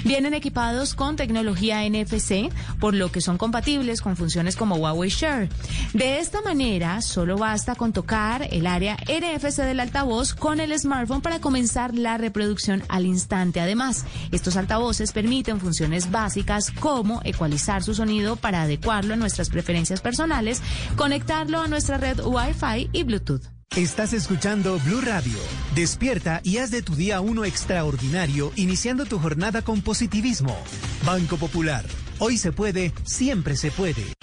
[0.03, 5.49] Vienen equipados con tecnología NFC, por lo que son compatibles con funciones como Huawei Share.
[5.93, 11.21] De esta manera, solo basta con tocar el área NFC del altavoz con el smartphone
[11.21, 13.59] para comenzar la reproducción al instante.
[13.59, 20.01] Además, estos altavoces permiten funciones básicas como ecualizar su sonido para adecuarlo a nuestras preferencias
[20.01, 20.61] personales,
[20.95, 23.43] conectarlo a nuestra red Wi-Fi y Bluetooth.
[23.75, 25.37] Estás escuchando Blue Radio.
[25.75, 30.57] Despierta y haz de tu día uno extraordinario, iniciando tu jornada con positivismo.
[31.05, 31.85] Banco Popular.
[32.19, 34.13] Hoy se puede, siempre se puede.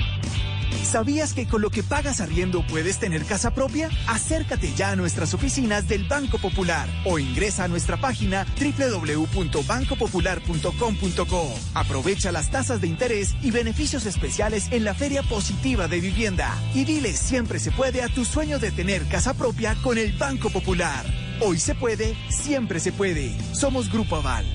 [0.89, 3.91] ¿Sabías que con lo que pagas arriendo puedes tener casa propia?
[4.07, 11.55] Acércate ya a nuestras oficinas del Banco Popular o ingresa a nuestra página www.bancopopular.com.co.
[11.75, 16.87] Aprovecha las tasas de interés y beneficios especiales en la Feria Positiva de Vivienda y
[16.87, 21.05] dile siempre se puede a tu sueño de tener casa propia con el Banco Popular.
[21.43, 23.37] Hoy se puede, siempre se puede.
[23.53, 24.47] Somos Grupo Aval.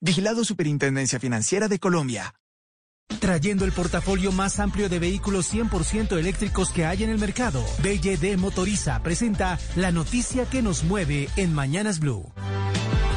[0.00, 2.34] Vigilado Superintendencia Financiera de Colombia.
[3.20, 8.38] Trayendo el portafolio más amplio de vehículos 100% eléctricos que hay en el mercado, BYD
[8.38, 12.32] Motoriza presenta la noticia que nos mueve en Mañanas Blue.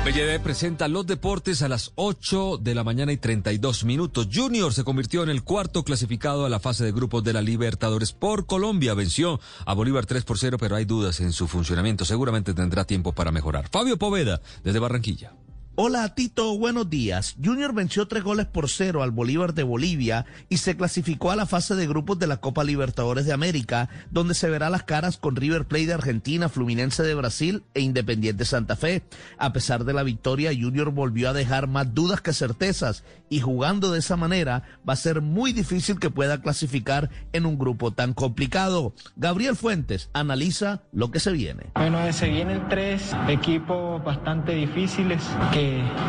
[0.03, 4.27] BLD presenta los deportes a las 8 de la mañana y 32 minutos.
[4.33, 8.11] Junior se convirtió en el cuarto clasificado a la fase de grupos de la Libertadores
[8.11, 8.95] por Colombia.
[8.95, 12.03] Venció a Bolívar 3 por 0, pero hay dudas en su funcionamiento.
[12.03, 13.69] Seguramente tendrá tiempo para mejorar.
[13.71, 15.33] Fabio Poveda, desde Barranquilla.
[15.75, 17.37] Hola Tito, buenos días.
[17.41, 21.45] Junior venció tres goles por cero al Bolívar de Bolivia y se clasificó a la
[21.45, 25.37] fase de grupos de la Copa Libertadores de América, donde se verá las caras con
[25.37, 29.03] River Plate de Argentina, Fluminense de Brasil e Independiente Santa Fe.
[29.37, 33.93] A pesar de la victoria, Junior volvió a dejar más dudas que certezas y jugando
[33.93, 38.13] de esa manera va a ser muy difícil que pueda clasificar en un grupo tan
[38.13, 38.93] complicado.
[39.15, 41.67] Gabriel Fuentes analiza lo que se viene.
[41.75, 45.60] Bueno, se vienen tres equipos bastante difíciles que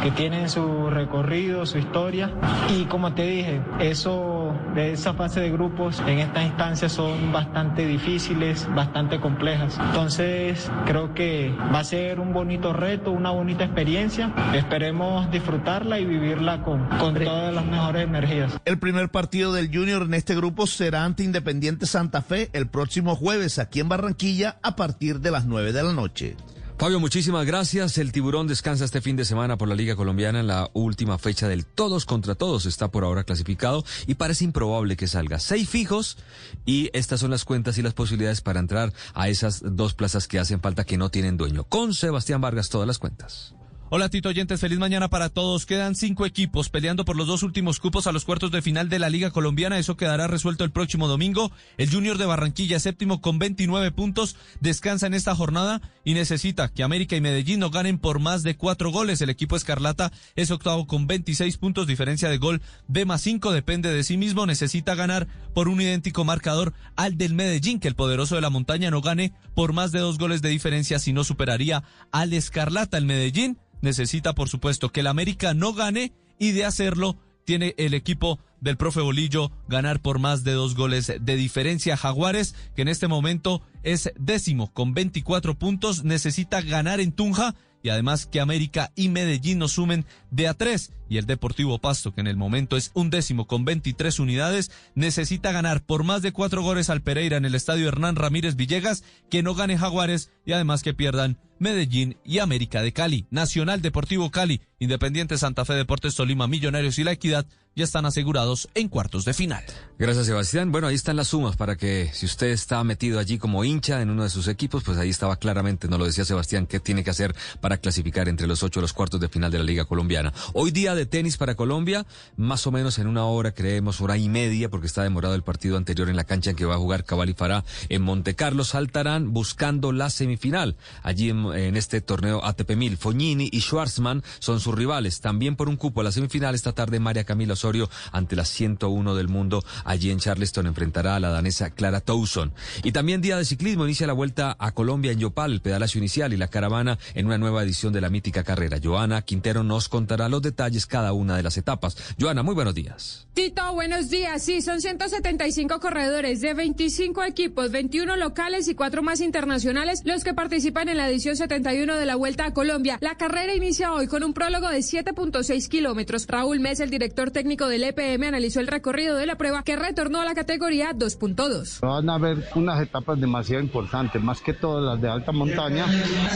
[0.03, 2.31] que, tienen su recorrido, su historia.
[2.77, 7.87] Y como te dije, eso de esa fase de grupos en estas instancias son bastante
[7.87, 9.79] difíciles, bastante complejas.
[9.81, 14.33] Entonces creo que va a ser un bonito reto, una bonita experiencia.
[14.55, 18.53] Esperemos disfrutarla y vivirla con, con todas las mejores energías.
[18.65, 23.17] El primer partido del Junior en este grupo será ante Independiente Santa Fe el próximo
[23.17, 26.37] jueves aquí en Barranquilla a partir de las 9 de la noche.
[26.83, 27.97] Fabio, muchísimas gracias.
[27.97, 31.47] El tiburón descansa este fin de semana por la Liga Colombiana en la última fecha
[31.47, 32.67] del todos contra todos.
[32.67, 35.39] Está por ahora clasificado y parece improbable que salga.
[35.39, 36.19] Seis fijos
[36.67, 40.41] y estas son las cuentas y las posibilidades para entrar a esas dos plazas que
[40.41, 41.63] hacen falta que no tienen dueño.
[41.63, 43.55] Con Sebastián Vargas, todas las cuentas.
[43.95, 45.67] Hola Tito Oyentes, feliz mañana para todos.
[45.67, 48.99] Quedan cinco equipos peleando por los dos últimos cupos a los cuartos de final de
[48.99, 49.79] la Liga Colombiana.
[49.79, 51.53] Eso quedará resuelto el próximo domingo.
[51.77, 56.83] El Junior de Barranquilla, séptimo con 29 puntos, descansa en esta jornada y necesita que
[56.83, 59.21] América y Medellín no ganen por más de cuatro goles.
[59.21, 63.93] El equipo Escarlata es octavo con 26 puntos, diferencia de gol de más cinco, depende
[63.93, 64.47] de sí mismo.
[64.47, 68.91] Necesita ganar por un idéntico marcador al del Medellín, que el poderoso de la montaña
[68.91, 72.97] no gane por más de dos goles de diferencia, si no superaría al Escarlata.
[72.97, 77.95] El Medellín necesita, por supuesto, que el América no gane y de hacerlo tiene el
[77.95, 81.97] equipo del profe Bolillo ganar por más de dos goles de diferencia.
[81.97, 87.89] Jaguares, que en este momento es décimo con 24 puntos, necesita ganar en Tunja y
[87.89, 92.21] además que América y Medellín nos sumen de a tres y el Deportivo Pasto, que
[92.21, 96.63] en el momento es un décimo con 23 unidades, necesita ganar por más de cuatro
[96.63, 100.83] goles al Pereira en el estadio Hernán Ramírez Villegas, que no gane Jaguares y además
[100.83, 103.27] que pierdan Medellín y América de Cali.
[103.31, 108.69] Nacional Deportivo Cali, Independiente Santa Fe Deportes Tolima, Millonarios y La Equidad ya están asegurados
[108.75, 109.65] en cuartos de final.
[109.99, 110.73] Gracias, Sebastián.
[110.73, 114.11] Bueno, ahí están las sumas para que si usted está metido allí como hincha en
[114.11, 117.11] uno de sus equipos, pues ahí estaba claramente, nos lo decía Sebastián, qué tiene que
[117.11, 120.33] hacer para clasificar entre los ocho los cuartos de final de la Liga Colombiana.
[120.53, 122.05] Hoy día de tenis para Colombia,
[122.37, 125.77] más o menos en una hora, creemos, hora y media, porque está demorado el partido
[125.77, 128.65] anterior en la cancha en que va a jugar Cabal y Fará en Monte Carlo,
[128.65, 130.77] saltarán buscando la semifinal.
[131.03, 132.97] Allí en, en este torneo ATP 1000.
[132.97, 135.21] Fognini y Schwarzman son sus rivales.
[135.21, 139.15] También por un cupo a la semifinal esta tarde María Camila Osorio ante la 101
[139.15, 142.53] del mundo allí en Charleston enfrentará a la danesa Clara Towson.
[142.83, 146.33] Y también día de ciclismo inicia la vuelta a Colombia en Yopal, el pedalazo inicial
[146.33, 148.79] y la caravana en una nueva edición de la mítica carrera.
[148.83, 151.97] Joana Quintero nos contará los detalles cada una de las etapas.
[152.21, 153.27] Joana, muy buenos días.
[153.35, 154.43] Tito, buenos días.
[154.43, 160.35] Sí, son 175 corredores de 25 equipos, 21 locales y 4 más internacionales los que
[160.35, 162.99] participan en la edición 71 de la Vuelta a Colombia.
[163.01, 166.29] La carrera inicia hoy con un prólogo de 7.6 kilómetros.
[166.29, 170.21] Raúl Mes, el director técnico del EPM, analizó el recorrido de la prueba que retornó
[170.21, 171.81] a la categoría 2.2.
[171.81, 175.85] Van a haber unas etapas demasiado importantes, más que todas las de alta montaña.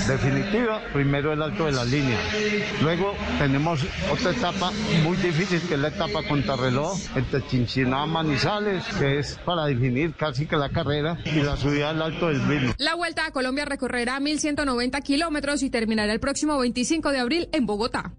[0.09, 2.19] Definitiva, primero el alto de la línea.
[2.83, 4.73] Luego tenemos otra etapa
[5.05, 10.47] muy difícil, que es la etapa contrarreloj entre Chinchiná Manizales, que es para definir casi
[10.47, 12.73] que la carrera, y la subida al alto del ritmo.
[12.79, 17.67] La Vuelta a Colombia recorrerá 1.190 kilómetros y terminará el próximo 25 de abril en
[17.67, 18.13] Bogotá.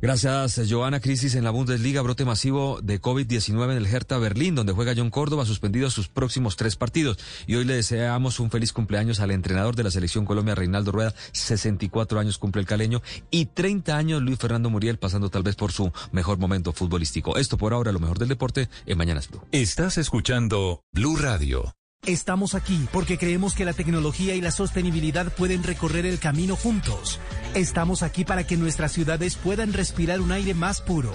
[0.00, 1.00] Gracias, Joana.
[1.00, 5.10] Crisis en la Bundesliga, brote masivo de COVID-19 en el Hertha Berlín, donde juega John
[5.10, 7.18] Córdoba, suspendido sus próximos tres partidos.
[7.48, 11.14] Y hoy le deseamos un feliz cumpleaños al entrenador de la Selección Colombia, Reinaldo Rueda.
[11.32, 15.72] 64 años cumple el caleño y 30 años Luis Fernando Muriel, pasando tal vez por
[15.72, 17.36] su mejor momento futbolístico.
[17.36, 19.42] Esto por ahora, lo mejor del deporte en Mañanas Blue.
[19.50, 21.74] Estás escuchando Blue Radio.
[22.06, 27.20] Estamos aquí porque creemos que la tecnología y la sostenibilidad pueden recorrer el camino juntos.
[27.54, 31.12] Estamos aquí para que nuestras ciudades puedan respirar un aire más puro.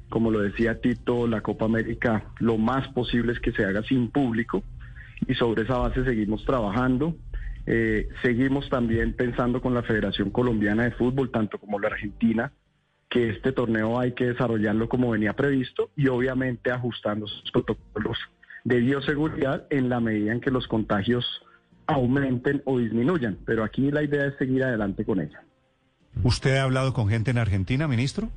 [0.08, 4.10] Como lo decía Tito, la Copa América lo más posible es que se haga sin
[4.10, 4.64] público
[5.28, 7.14] y sobre esa base seguimos trabajando.
[7.66, 12.52] Eh, seguimos también pensando con la Federación Colombiana de Fútbol, tanto como la Argentina,
[13.10, 18.18] que este torneo hay que desarrollarlo como venía previsto y obviamente ajustando sus protocolos
[18.64, 21.26] de bioseguridad en la medida en que los contagios
[21.86, 23.36] aumenten o disminuyan.
[23.44, 25.42] Pero aquí la idea es seguir adelante con ella.
[26.22, 28.30] ¿Usted ha hablado con gente en Argentina, ministro?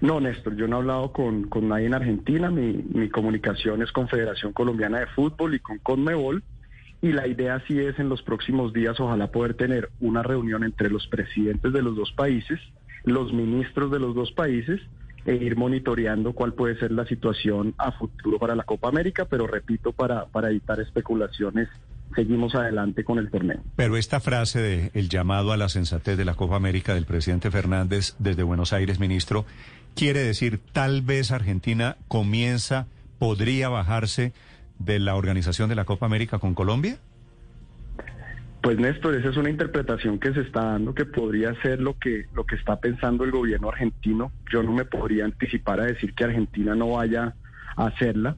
[0.00, 2.50] No, Néstor, yo no he hablado con, con nadie en Argentina.
[2.50, 6.44] Mi, mi comunicación es con Federación Colombiana de Fútbol y con Conmebol.
[7.02, 10.90] Y la idea sí es en los próximos días, ojalá poder tener una reunión entre
[10.90, 12.58] los presidentes de los dos países,
[13.06, 14.80] los ministros de los dos países
[15.24, 19.46] e ir monitoreando cuál puede ser la situación a futuro para la Copa América, pero
[19.46, 21.68] repito, para, para evitar especulaciones,
[22.14, 23.60] seguimos adelante con el torneo.
[23.74, 27.50] Pero esta frase de el llamado a la sensatez de la Copa América del presidente
[27.50, 29.46] Fernández desde Buenos Aires, ministro,
[29.94, 32.86] quiere decir tal vez Argentina comienza,
[33.18, 34.32] podría bajarse
[34.78, 36.98] de la organización de la Copa América con Colombia?
[38.66, 42.26] Pues Néstor, esa es una interpretación que se está dando que podría ser lo que
[42.34, 44.32] lo que está pensando el gobierno argentino.
[44.50, 47.36] Yo no me podría anticipar a decir que Argentina no vaya
[47.76, 48.36] a hacerla,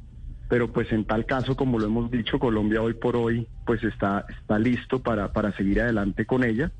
[0.50, 4.26] pero pues en tal caso, como lo hemos dicho, Colombia hoy por hoy pues está
[4.28, 6.72] está listo para para seguir adelante con ella.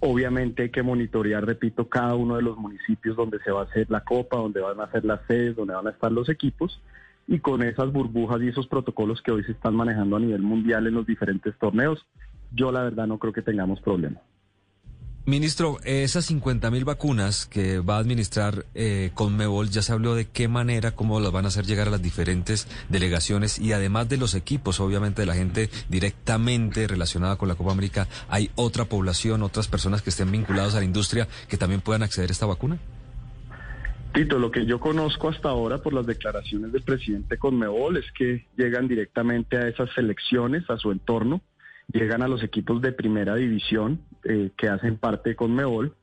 [0.00, 3.90] Obviamente hay que monitorear, repito, cada uno de los municipios donde se va a hacer
[3.90, 6.82] la copa, donde van a hacer las sedes, donde van a estar los equipos
[7.26, 10.86] y con esas burbujas y esos protocolos que hoy se están manejando a nivel mundial
[10.86, 12.04] en los diferentes torneos,
[12.52, 14.20] yo la verdad no creo que tengamos problema.
[15.26, 20.26] Ministro, esas 50 mil vacunas que va a administrar eh, Conmebol, ya se habló de
[20.26, 24.16] qué manera, cómo las van a hacer llegar a las diferentes delegaciones y además de
[24.16, 29.42] los equipos, obviamente de la gente directamente relacionada con la Copa América, ¿hay otra población,
[29.42, 32.78] otras personas que estén vinculadas a la industria que también puedan acceder a esta vacuna?
[34.14, 38.46] Tito, lo que yo conozco hasta ahora por las declaraciones del presidente Conmebol es que
[38.56, 41.42] llegan directamente a esas selecciones, a su entorno,
[41.92, 45.94] llegan a los equipos de primera división eh, que hacen parte de Conmebol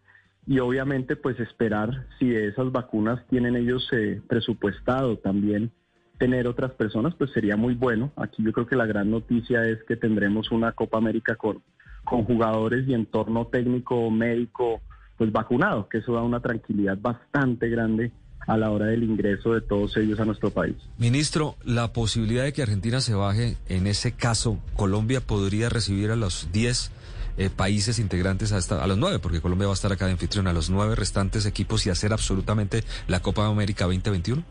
[0.46, 5.72] y obviamente pues esperar si esas vacunas tienen ellos eh, presupuestado también
[6.18, 8.12] tener otras personas pues sería muy bueno.
[8.16, 11.62] Aquí yo creo que la gran noticia es que tendremos una Copa América con,
[12.04, 14.82] con jugadores y entorno técnico, médico
[15.18, 18.12] pues vacunado, que eso da una tranquilidad bastante grande
[18.48, 20.76] a la hora del ingreso de todos ellos a nuestro país.
[20.98, 26.16] Ministro, la posibilidad de que Argentina se baje, en ese caso, Colombia podría recibir a
[26.16, 26.92] los 10
[27.38, 30.48] eh, países integrantes hasta a los 9, porque Colombia va a estar acá de anfitrión,
[30.48, 34.44] a los 9 restantes equipos y hacer absolutamente la Copa América 2021?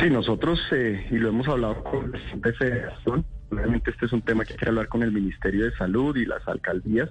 [0.00, 4.44] Sí, nosotros, eh, y lo hemos hablado con la Federación, obviamente este es un tema
[4.44, 7.10] que hay que hablar con el Ministerio de Salud y las alcaldías,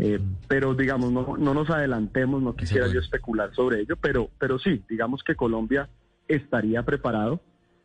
[0.00, 4.58] eh, pero digamos, no, no nos adelantemos, no quisiera yo especular sobre ello, pero, pero
[4.58, 5.88] sí, digamos que Colombia
[6.28, 7.40] estaría preparado,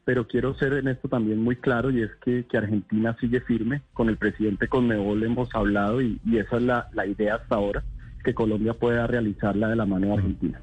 [0.05, 3.81] pero quiero ser en esto también muy claro y es que, que Argentina sigue firme,
[3.93, 7.83] con el presidente Conmebol hemos hablado y, y esa es la, la idea hasta ahora,
[8.23, 10.61] que Colombia pueda realizarla de la mano de Argentina.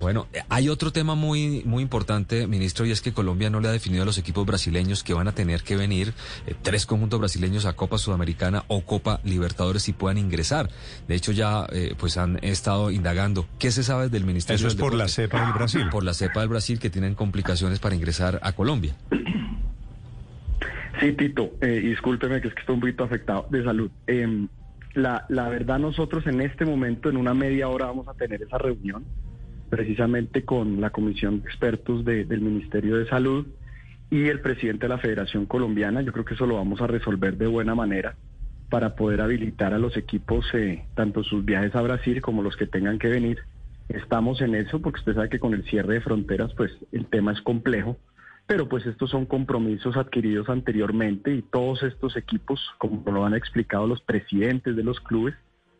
[0.00, 3.68] Bueno, eh, hay otro tema muy muy importante, ministro, y es que Colombia no le
[3.68, 6.12] ha definido a los equipos brasileños que van a tener que venir
[6.46, 10.68] eh, tres conjuntos brasileños a Copa Sudamericana o Copa Libertadores y puedan ingresar.
[11.08, 13.46] De hecho, ya eh, pues han estado indagando.
[13.58, 15.86] ¿Qué se sabe del Ministerio Eso es del por la cepa del Brasil.
[15.90, 18.94] Por la cepa del Brasil que tienen complicaciones para ingresar a Colombia.
[21.00, 23.90] Sí, Tito, eh, y discúlpeme que es que estoy un poquito afectado de salud.
[24.06, 24.48] Em,
[24.94, 28.58] la, la verdad, nosotros en este momento, en una media hora, vamos a tener esa
[28.58, 29.04] reunión
[29.74, 33.44] precisamente con la comisión de expertos de- del Ministerio de Salud
[34.08, 36.00] y el presidente de la Federación Colombiana.
[36.00, 38.14] Yo creo que eso lo vamos a resolver de buena manera
[38.70, 42.68] para poder habilitar a los equipos, eh, tanto sus viajes a Brasil como los que
[42.68, 43.40] tengan que venir.
[43.88, 47.32] Estamos en eso porque usted sabe que con el cierre de fronteras, pues el tema
[47.32, 47.98] es complejo
[48.46, 53.86] pero pues estos son compromisos adquiridos anteriormente y todos estos equipos, como lo han explicado
[53.86, 55.34] los presidentes de los clubes,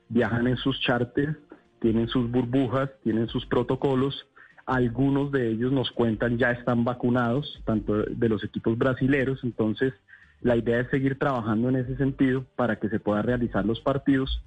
[0.09, 1.37] viajan en sus charters,
[1.85, 4.27] tienen sus burbujas, tienen sus protocolos.
[4.65, 9.41] Algunos de ellos nos cuentan ya están vacunados, tanto de los equipos brasileros.
[9.45, 9.93] Entonces,
[10.41, 14.41] la idea es seguir trabajando en ese sentido para que se puedan realizar los partidos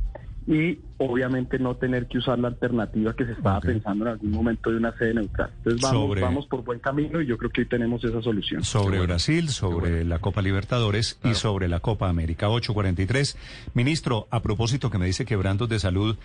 [0.48, 4.72] y obviamente no tener que usar la alternativa que se estaba pensando en algún momento
[4.72, 5.52] de una sede neutral.
[5.58, 8.64] Entonces vamos, Sobre- vamos por buen camino y yo creo que hoy tenemos esa solución.
[8.64, 13.38] Sobre Brasil, sobre la Copa Libertadores y sobre la Copa América 843.
[13.74, 16.16] Ministro, a propósito que me dice quebrantos de salud,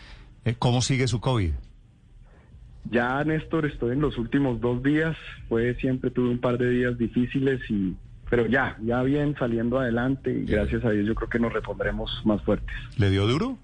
[0.58, 1.52] ¿cómo sigue su COVID?
[2.90, 5.16] Ya, Néstor, estoy en los últimos dos días.
[5.48, 7.94] Fue siempre tuve un par de días difíciles y
[8.28, 12.10] pero ya, ya bien saliendo adelante y gracias a Dios yo creo que nos repondremos
[12.24, 12.74] más fuertes.
[12.96, 13.58] ¿Le dio duro?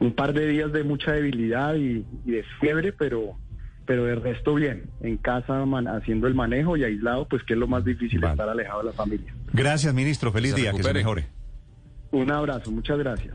[0.00, 3.36] Un par de días de mucha debilidad y, y de fiebre, pero
[3.86, 4.90] pero de resto bien.
[5.00, 8.48] En casa man- haciendo el manejo y aislado, pues que es lo más difícil estar
[8.48, 9.32] alejado de la familia.
[9.52, 10.30] Gracias, ministro.
[10.30, 11.26] Feliz Se día, que se mejore.
[12.10, 13.34] Un abrazo, muchas gracias.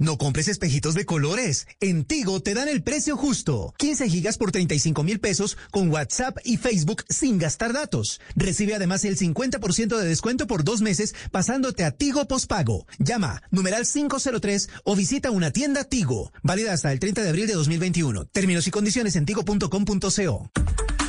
[0.00, 1.66] No compres espejitos de colores.
[1.80, 3.74] En Tigo te dan el precio justo.
[3.78, 8.20] 15 gigas por 35 mil pesos con WhatsApp y Facebook sin gastar datos.
[8.36, 12.86] Recibe además el 50% de descuento por dos meses pasándote a Tigo Postpago.
[13.00, 16.32] Llama numeral 503 o visita una tienda Tigo.
[16.44, 18.26] Válida hasta el 30 de abril de 2021.
[18.26, 20.50] Términos y condiciones en tigo.com.co.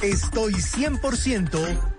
[0.02, 1.99] Estoy 100%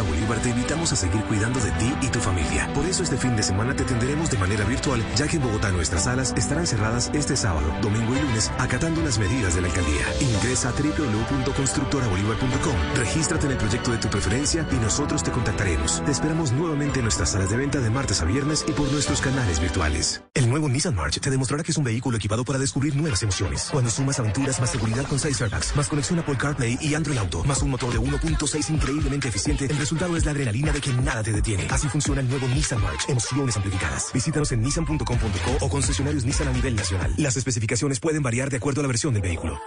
[0.39, 2.71] Te invitamos a seguir cuidando de ti y tu familia.
[2.73, 5.71] Por eso este fin de semana te atenderemos de manera virtual, ya que en Bogotá
[5.71, 10.05] nuestras salas estarán cerradas este sábado, domingo y lunes, acatando las medidas de la alcaldía.
[10.19, 16.03] Ingresa a www.constructorabolívar.com, regístrate en el proyecto de tu preferencia y nosotros te contactaremos.
[16.05, 19.21] Te esperamos nuevamente en nuestras salas de venta de martes a viernes y por nuestros
[19.21, 20.23] canales virtuales.
[20.33, 23.69] El nuevo Nissan March te demostrará que es un vehículo equipado para descubrir nuevas emociones.
[23.71, 27.43] Cuando sumas aventuras más seguridad con 6 airbags, más conexión Apple CarPlay y Android Auto,
[27.43, 31.23] más un motor de 1.6 increíblemente eficiente, el resultado es la adrenalina de que nada
[31.23, 31.67] te detiene.
[31.69, 33.05] Así funciona el nuevo Nissan March.
[33.07, 34.11] Emociones amplificadas.
[34.13, 37.13] Visítanos en nissan.com.co o concesionarios Nissan a nivel nacional.
[37.17, 39.59] Las especificaciones pueden variar de acuerdo a la versión del vehículo.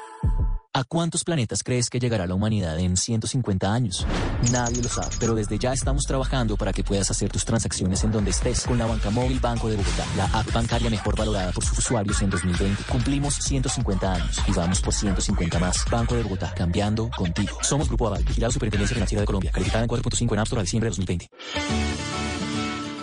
[0.77, 4.05] ¿A cuántos planetas crees que llegará la humanidad en 150 años?
[4.51, 8.11] Nadie lo sabe, pero desde ya estamos trabajando para que puedas hacer tus transacciones en
[8.11, 11.65] donde estés con la banca móvil Banco de Bogotá, la app bancaria mejor valorada por
[11.65, 12.83] sus usuarios en 2020.
[12.91, 15.85] Cumplimos 150 años y vamos por 150 más.
[15.89, 17.57] Banco de Bogotá, cambiando contigo.
[17.63, 20.65] Somos Grupo Aval, vigilado Superintendencia Financiera de Colombia, calificada en 4.5 en App Store a
[20.65, 22.34] diciembre de 2020.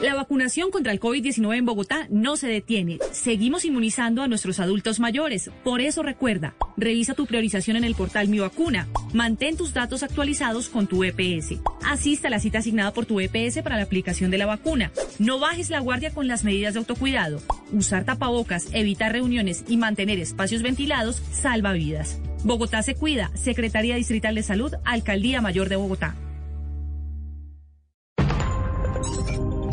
[0.02, 2.98] La vacunación contra el COVID-19 en Bogotá no se detiene.
[3.12, 5.52] Seguimos inmunizando a nuestros adultos mayores.
[5.64, 8.88] Por eso recuerda, revisa tu priorización en el portal Mi Vacuna.
[9.14, 11.60] Mantén tus datos actualizados con tu EPS.
[11.86, 14.92] Asista a la cita asignada por tu EPS para la aplicación de la vacuna.
[15.20, 17.40] No bajes la guardia con las medidas de autocuidado.
[17.72, 22.20] Usar tapabocas, evitar reuniones y mantener espacios ventilados salva vidas.
[22.44, 23.30] Bogotá se cuida.
[23.36, 26.16] Secretaría Distrital de Salud, Alcaldía Mayor de Bogotá.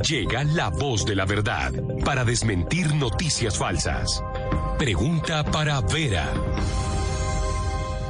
[0.09, 1.71] Llega la voz de la verdad
[2.03, 4.25] para desmentir noticias falsas.
[4.79, 6.33] Pregunta para Vera.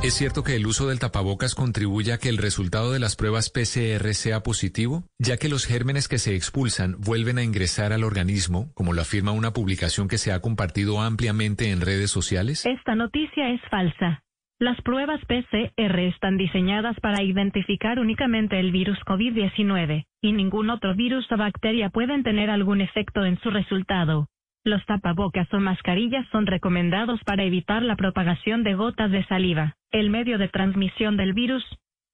[0.04, 3.50] ¿Es cierto que el uso del tapabocas contribuye a que el resultado de las pruebas
[3.50, 8.70] PCR sea positivo, ya que los gérmenes que se expulsan vuelven a ingresar al organismo,
[8.74, 12.64] como lo afirma una publicación que se ha compartido ampliamente en redes sociales?
[12.64, 14.22] Esta noticia es falsa.
[14.60, 21.30] Las pruebas PCR están diseñadas para identificar únicamente el virus COVID-19, y ningún otro virus
[21.30, 24.26] o bacteria pueden tener algún efecto en su resultado.
[24.64, 29.76] Los tapabocas o mascarillas son recomendados para evitar la propagación de gotas de saliva.
[29.92, 31.64] El medio de transmisión del virus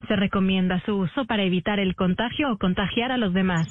[0.07, 3.71] se recomienda su uso para evitar el contagio o contagiar a los demás.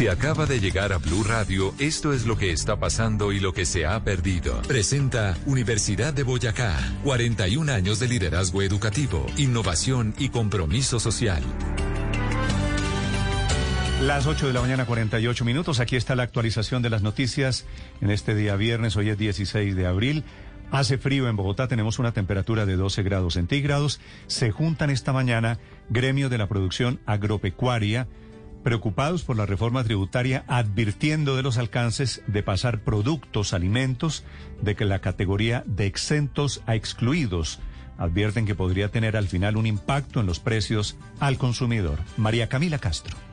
[0.00, 3.52] Si acaba de llegar a Blue Radio, esto es lo que está pasando y lo
[3.52, 4.62] que se ha perdido.
[4.62, 6.74] Presenta Universidad de Boyacá,
[7.04, 11.42] 41 años de liderazgo educativo, innovación y compromiso social.
[14.00, 15.80] Las 8 de la mañana, 48 minutos.
[15.80, 17.66] Aquí está la actualización de las noticias
[18.00, 18.96] en este día viernes.
[18.96, 20.24] Hoy es 16 de abril.
[20.70, 24.00] Hace frío en Bogotá, tenemos una temperatura de 12 grados centígrados.
[24.28, 25.58] Se juntan esta mañana
[25.90, 28.08] gremios de la producción agropecuaria
[28.62, 34.24] preocupados por la reforma tributaria, advirtiendo de los alcances de pasar productos, alimentos,
[34.60, 37.60] de que la categoría de exentos a excluidos
[37.98, 41.98] advierten que podría tener al final un impacto en los precios al consumidor.
[42.16, 43.29] María Camila Castro.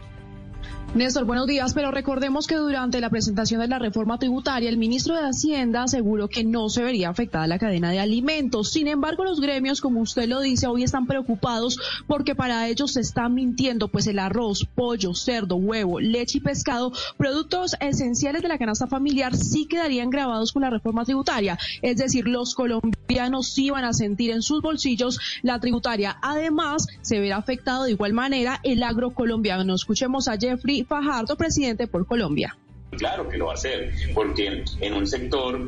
[0.95, 5.15] Néstor, buenos días, pero recordemos que durante la presentación de la reforma tributaria, el ministro
[5.15, 8.71] de Hacienda aseguró que no se vería afectada la cadena de alimentos.
[8.71, 11.77] Sin embargo, los gremios, como usted lo dice, hoy están preocupados
[12.07, 16.93] porque para ellos se está mintiendo, pues el arroz, pollo, cerdo, huevo, leche y pescado,
[17.17, 21.59] productos esenciales de la canasta familiar, sí quedarían grabados con la reforma tributaria.
[21.81, 26.17] Es decir, los colombianos sí van a sentir en sus bolsillos la tributaria.
[26.23, 29.75] Además, se verá afectado de igual manera el agro colombiano.
[29.75, 32.57] Escuchemos a Jeffrey Fajardo, presidente por Colombia.
[32.91, 35.59] Claro que lo va a hacer, porque en un sector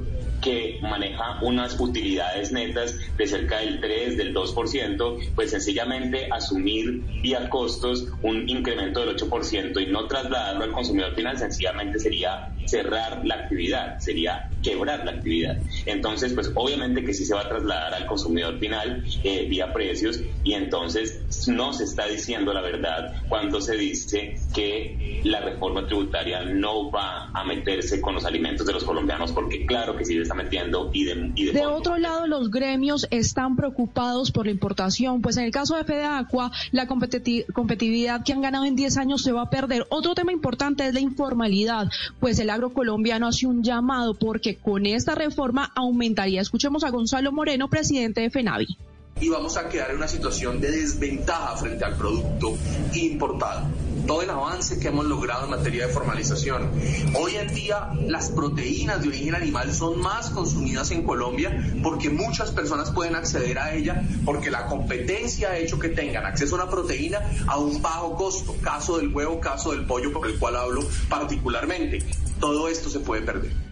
[0.42, 7.50] que maneja unas utilidades netas de cerca del 3, del 2%, pues sencillamente asumir vía
[7.50, 13.36] costos un incremento del 8% y no trasladarlo al consumidor final sencillamente sería cerrar la
[13.36, 15.58] actividad, sería quebrar la actividad.
[15.86, 20.22] Entonces, pues obviamente que sí se va a trasladar al consumidor final eh, vía precios
[20.44, 26.44] y entonces no se está diciendo la verdad cuando se dice que la reforma tributaria
[26.44, 30.36] no va a meterse con los alimentos de los colombianos, porque claro que sí está
[30.36, 35.22] metiendo y de, y de, de otro lado, los gremios están preocupados por la importación,
[35.22, 39.32] pues en el caso de Fedeacua, la competitividad que han ganado en 10 años se
[39.32, 39.88] va a perder.
[39.90, 44.86] Otro tema importante es la informalidad, pues el agro colombiano hace un llamado porque con
[44.86, 46.42] esta reforma aumentaría.
[46.42, 48.78] Escuchemos a Gonzalo Moreno, presidente de FENAVI
[49.20, 52.58] y vamos a quedar en una situación de desventaja frente al producto
[52.94, 53.68] importado.
[54.08, 56.72] todo el avance que hemos logrado en materia de formalización.
[57.14, 62.50] Hoy en día las proteínas de origen animal son más consumidas en Colombia porque muchas
[62.50, 66.72] personas pueden acceder a ella porque la competencia ha hecho que tengan acceso a una
[66.72, 70.82] proteína a un bajo costo, caso del huevo, caso del pollo por el cual hablo
[71.08, 72.04] particularmente.
[72.40, 73.69] Todo esto se puede perder.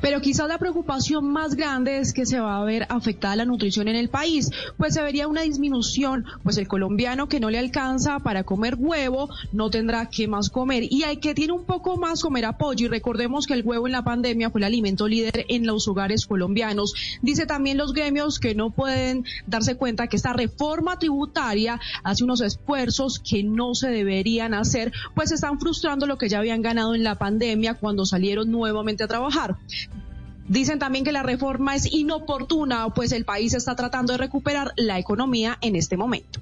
[0.00, 3.88] Pero quizás la preocupación más grande es que se va a ver afectada la nutrición
[3.88, 8.18] en el país, pues se vería una disminución, pues el colombiano que no le alcanza
[8.20, 12.22] para comer huevo no tendrá que más comer y hay que tiene un poco más
[12.22, 15.66] comer apoyo y recordemos que el huevo en la pandemia fue el alimento líder en
[15.66, 16.94] los hogares colombianos.
[17.22, 22.40] Dice también los gremios que no pueden darse cuenta que esta reforma tributaria hace unos
[22.40, 27.04] esfuerzos que no se deberían hacer, pues están frustrando lo que ya habían ganado en
[27.04, 29.56] la pandemia cuando salieron nuevamente a trabajar.
[30.50, 34.98] Dicen también que la reforma es inoportuna, pues el país está tratando de recuperar la
[34.98, 36.40] economía en este momento.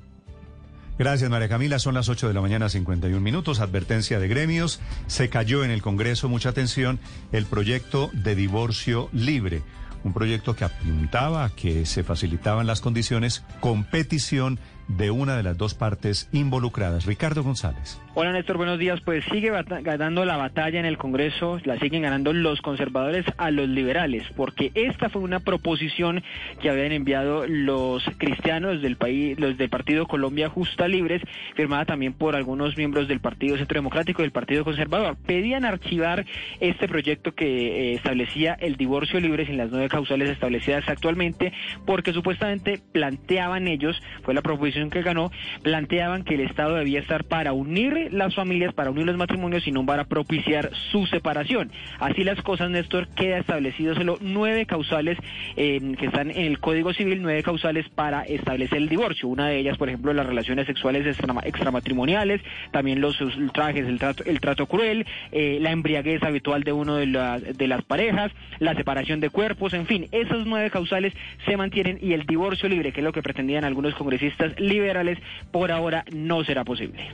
[0.98, 1.78] Gracias, María Camila.
[1.78, 3.60] Son las 8 de la mañana, 51 minutos.
[3.60, 4.80] Advertencia de gremios.
[5.08, 6.98] Se cayó en el Congreso, mucha atención,
[7.32, 9.62] el proyecto de divorcio libre.
[10.04, 15.42] Un proyecto que apuntaba a que se facilitaban las condiciones con petición de una de
[15.42, 17.04] las dos partes involucradas.
[17.04, 17.98] Ricardo González.
[18.20, 19.00] Hola Néstor, buenos días.
[19.00, 19.52] Pues sigue
[19.82, 24.72] ganando la batalla en el Congreso, la siguen ganando los conservadores a los liberales, porque
[24.74, 26.24] esta fue una proposición
[26.60, 31.22] que habían enviado los cristianos del país, los del Partido Colombia Justa Libres,
[31.54, 35.16] firmada también por algunos miembros del Partido Centro Democrático y del Partido Conservador.
[35.24, 36.26] Pedían archivar
[36.58, 41.52] este proyecto que eh, establecía el divorcio libre sin las nueve causales establecidas actualmente,
[41.86, 45.30] porque supuestamente planteaban ellos, fue la proposición que ganó,
[45.62, 49.72] planteaban que el Estado debía estar para unir las familias, para unir los matrimonios y
[49.72, 51.70] no para propiciar su separación.
[51.98, 55.18] Así las cosas, Néstor, queda establecido solo nueve causales
[55.56, 59.28] eh, que están en el Código Civil, nueve causales para establecer el divorcio.
[59.28, 61.06] Una de ellas, por ejemplo, las relaciones sexuales
[61.44, 62.40] extramatrimoniales,
[62.72, 63.18] también los
[63.52, 67.84] trajes, el trato, el trato cruel, eh, la embriaguez habitual de uno de, de las
[67.84, 71.12] parejas, la separación de cuerpos, en fin, esos nueve causales
[71.46, 75.18] se mantienen y el divorcio libre, que es lo que pretendían algunos congresistas, liberales,
[75.50, 77.08] por ahora no será posible.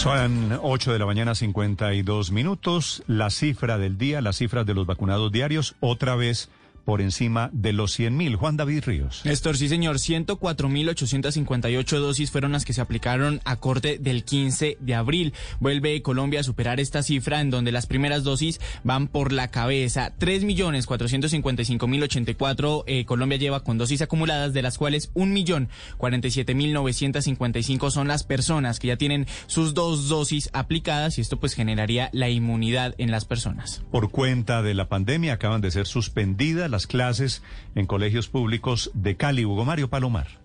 [0.00, 3.02] Son 8 de la mañana, 52 minutos.
[3.06, 6.48] La cifra del día, las cifras de los vacunados diarios, otra vez
[6.90, 8.34] por encima de los 100 mil.
[8.34, 9.20] Juan David Ríos.
[9.24, 14.94] Néstor, sí señor, 104.858 dosis fueron las que se aplicaron a corte del 15 de
[14.96, 15.32] abril.
[15.60, 20.12] Vuelve Colombia a superar esta cifra en donde las primeras dosis van por la cabeza.
[20.18, 28.88] 3.455.084 eh, Colombia lleva con dosis acumuladas, de las cuales 1.047.955 son las personas que
[28.88, 33.84] ya tienen sus dos dosis aplicadas y esto pues generaría la inmunidad en las personas.
[33.92, 37.42] Por cuenta de la pandemia acaban de ser suspendidas las clases
[37.74, 39.44] en colegios públicos de Cali.
[39.44, 40.40] Hugo Mario Palomar.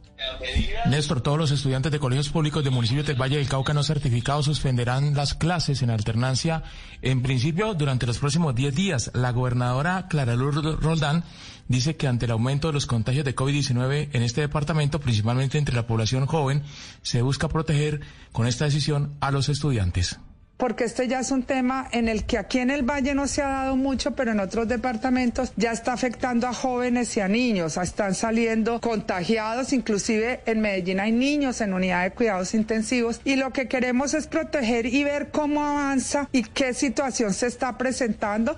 [0.87, 4.45] Néstor, todos los estudiantes de colegios públicos de municipios del Valle del Cauca no certificados
[4.45, 6.63] suspenderán las clases en alternancia,
[7.01, 9.11] en principio, durante los próximos 10 días.
[9.13, 11.23] La gobernadora Clara Lourdes Roldán
[11.67, 15.75] dice que ante el aumento de los contagios de COVID-19 en este departamento, principalmente entre
[15.75, 16.63] la población joven,
[17.01, 20.19] se busca proteger con esta decisión a los estudiantes
[20.57, 23.41] porque este ya es un tema en el que aquí en el Valle no se
[23.41, 27.77] ha dado mucho, pero en otros departamentos ya está afectando a jóvenes y a niños.
[27.77, 33.51] Están saliendo contagiados, inclusive en Medellín hay niños en unidad de cuidados intensivos y lo
[33.51, 38.55] que queremos es proteger y ver cómo avanza y qué situación se está presentando.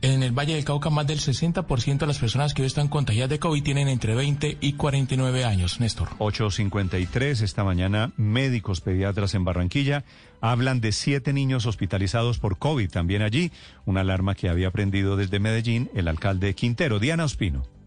[0.00, 3.30] En el Valle del Cauca, más del 60% de las personas que hoy están contagiadas
[3.30, 6.08] de COVID tienen entre 20 y 49 años, Néstor.
[6.18, 10.04] 8.53 esta mañana, médicos pediatras en Barranquilla
[10.42, 13.52] hablan de siete niños hospitalizados por COVID también allí,
[13.86, 16.98] una alarma que había prendido desde Medellín el alcalde Quintero.
[16.98, 17.81] Diana Ospino.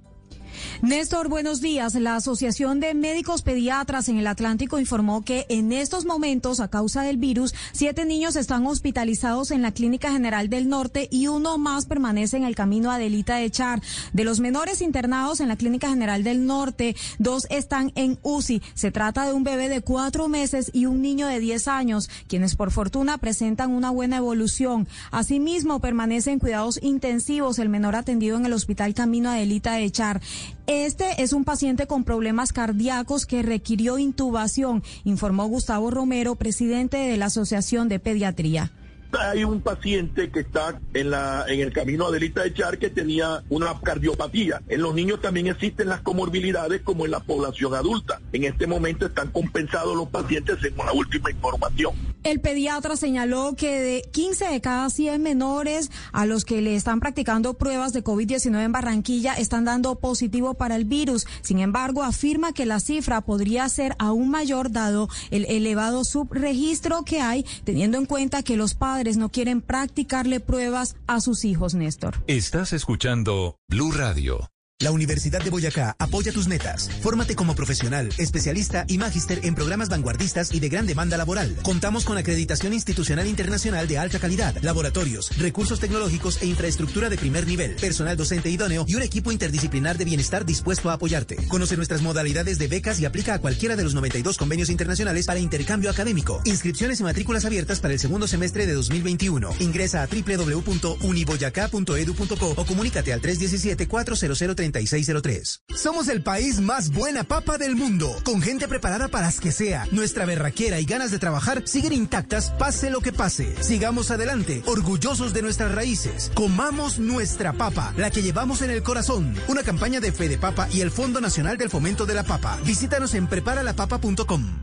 [0.81, 1.95] Néstor, buenos días.
[1.95, 7.01] La Asociación de Médicos Pediatras en el Atlántico informó que en estos momentos, a causa
[7.01, 11.85] del virus, siete niños están hospitalizados en la Clínica General del Norte y uno más
[11.85, 13.81] permanece en el camino Adelita de Char.
[14.13, 18.61] De los menores internados en la Clínica General del Norte, dos están en UCI.
[18.73, 22.55] Se trata de un bebé de cuatro meses y un niño de diez años, quienes
[22.55, 24.87] por fortuna presentan una buena evolución.
[25.11, 30.21] Asimismo, permanece en cuidados intensivos el menor atendido en el Hospital Camino Adelita de Char.
[30.67, 37.17] Este es un paciente con problemas cardíacos que requirió intubación, informó Gustavo Romero, presidente de
[37.17, 38.71] la Asociación de Pediatría
[39.19, 43.43] hay un paciente que está en la en el camino Adelita de Char que tenía
[43.49, 44.61] una cardiopatía.
[44.67, 48.21] En los niños también existen las comorbilidades como en la población adulta.
[48.33, 51.93] En este momento están compensados los pacientes en una última información.
[52.23, 56.99] El pediatra señaló que de 15 de cada 100 menores a los que le están
[56.99, 61.27] practicando pruebas de COVID-19 en Barranquilla están dando positivo para el virus.
[61.41, 67.21] Sin embargo, afirma que la cifra podría ser aún mayor dado el elevado subregistro que
[67.21, 72.15] hay, teniendo en cuenta que los padres no quieren practicarle pruebas a sus hijos, Néstor.
[72.27, 74.49] Estás escuchando Blue Radio.
[74.81, 76.89] La Universidad de Boyacá apoya tus metas.
[77.01, 81.55] Fórmate como profesional, especialista y magíster en programas vanguardistas y de gran demanda laboral.
[81.63, 87.47] Contamos con acreditación institucional internacional de alta calidad, laboratorios, recursos tecnológicos e infraestructura de primer
[87.47, 91.37] nivel, personal docente idóneo y un equipo interdisciplinar de bienestar dispuesto a apoyarte.
[91.47, 95.39] Conoce nuestras modalidades de becas y aplica a cualquiera de los 92 convenios internacionales para
[95.39, 96.41] intercambio académico.
[96.43, 99.51] Inscripciones y matrículas abiertas para el segundo semestre de 2021.
[99.61, 105.61] Ingresa a www.uniboyacá.edu.co o comunícate al 317 400 3603.
[105.73, 109.87] Somos el país más buena papa del mundo, con gente preparada para las que sea.
[109.91, 113.55] Nuestra berraquera y ganas de trabajar siguen intactas, pase lo que pase.
[113.63, 116.29] Sigamos adelante, orgullosos de nuestras raíces.
[116.33, 119.33] Comamos nuestra papa, la que llevamos en el corazón.
[119.47, 122.59] Una campaña de Fede Papa y el Fondo Nacional del Fomento de la Papa.
[122.65, 124.61] Visítanos en preparalapapa.com.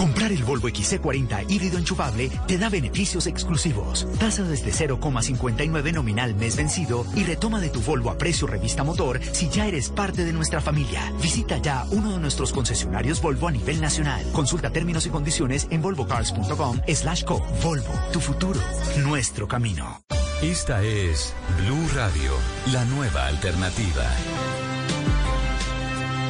[0.00, 4.08] Comprar el Volvo XC40 híbrido enchufable te da beneficios exclusivos.
[4.18, 9.20] Tasa desde 0,59 nominal mes vencido y retoma de tu Volvo a precio revista motor
[9.32, 11.12] si ya eres parte de nuestra familia.
[11.20, 14.24] Visita ya uno de nuestros concesionarios Volvo a nivel nacional.
[14.32, 17.44] Consulta términos y condiciones en volvocars.com slash co.
[17.62, 18.60] Volvo, tu futuro,
[19.04, 20.00] nuestro camino.
[20.40, 22.32] Esta es Blue Radio,
[22.72, 24.10] la nueva alternativa.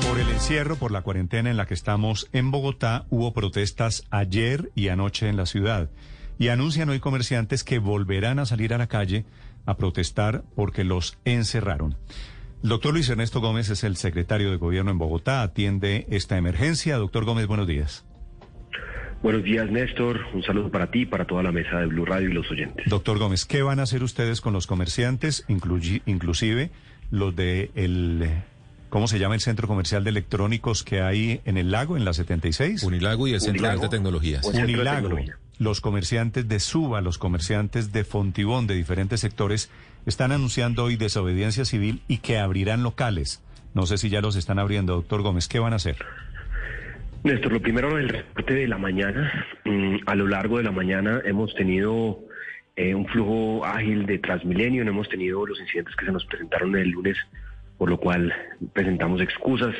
[0.06, 4.70] Por el encierro, por la cuarentena en la que estamos en Bogotá, hubo protestas ayer
[4.74, 5.90] y anoche en la ciudad.
[6.38, 9.24] Y anuncian hoy comerciantes que volverán a salir a la calle
[9.66, 11.96] a protestar porque los encerraron.
[12.62, 16.96] El doctor Luis Ernesto Gómez es el secretario de Gobierno en Bogotá, atiende esta emergencia.
[16.96, 18.04] Doctor Gómez, buenos días.
[19.22, 20.20] Buenos días, Néstor.
[20.32, 22.86] Un saludo para ti, para toda la mesa de Blue Radio y los oyentes.
[22.88, 26.70] Doctor Gómez, ¿qué van a hacer ustedes con los comerciantes, inclusive
[27.10, 28.26] los de el
[28.90, 32.12] ¿Cómo se llama el centro comercial de electrónicos que hay en el lago, en la
[32.12, 32.82] 76?
[32.82, 34.44] Unilago y el Centro de Alta Tecnologías.
[34.44, 35.16] Unilago.
[35.60, 39.70] Los comerciantes de Suba, los comerciantes de Fontibón, de diferentes sectores,
[40.06, 43.44] están anunciando hoy desobediencia civil y que abrirán locales.
[43.74, 45.46] No sé si ya los están abriendo, doctor Gómez.
[45.46, 45.96] ¿Qué van a hacer?
[47.22, 49.46] Néstor, lo primero, el reporte de la mañana.
[49.66, 52.18] Mm, a lo largo de la mañana hemos tenido
[52.74, 56.74] eh, un flujo ágil de Transmilenio, no hemos tenido los incidentes que se nos presentaron
[56.74, 57.16] el lunes
[57.80, 58.34] por lo cual
[58.74, 59.74] presentamos excusas.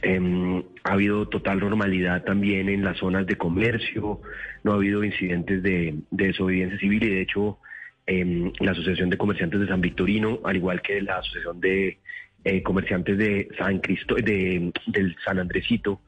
[0.00, 4.22] Em, ha habido total normalidad también en las zonas de comercio,
[4.64, 7.58] no ha habido incidentes de, desobediencia civil y de hecho
[8.06, 11.98] em, la Asociación de Comerciantes de San Victorino, al igual que la Asociación de
[12.42, 16.00] eh, Comerciantes de San Cristo, de, del San Andresito,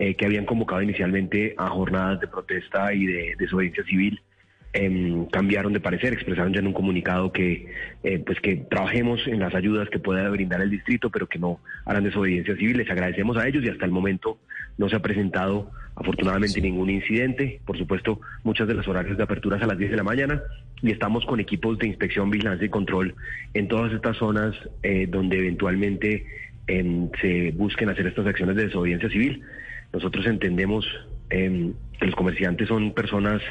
[0.00, 4.20] eh, que habían convocado inicialmente a jornadas de protesta y de desobediencia civil,
[4.74, 7.66] Em, cambiaron de parecer, expresaron ya en un comunicado que
[8.02, 11.60] eh, pues que trabajemos en las ayudas que pueda brindar el distrito, pero que no
[11.84, 12.78] harán desobediencia civil.
[12.78, 14.38] Les agradecemos a ellos y hasta el momento
[14.78, 17.60] no se ha presentado afortunadamente ningún incidente.
[17.66, 20.40] Por supuesto, muchas de las horarios de aperturas a las 10 de la mañana
[20.80, 23.14] y estamos con equipos de inspección, vigilancia y control
[23.52, 26.24] en todas estas zonas eh, donde eventualmente
[26.66, 29.42] em, se busquen hacer estas acciones de desobediencia civil.
[29.92, 30.86] Nosotros entendemos
[31.28, 33.42] em, que los comerciantes son personas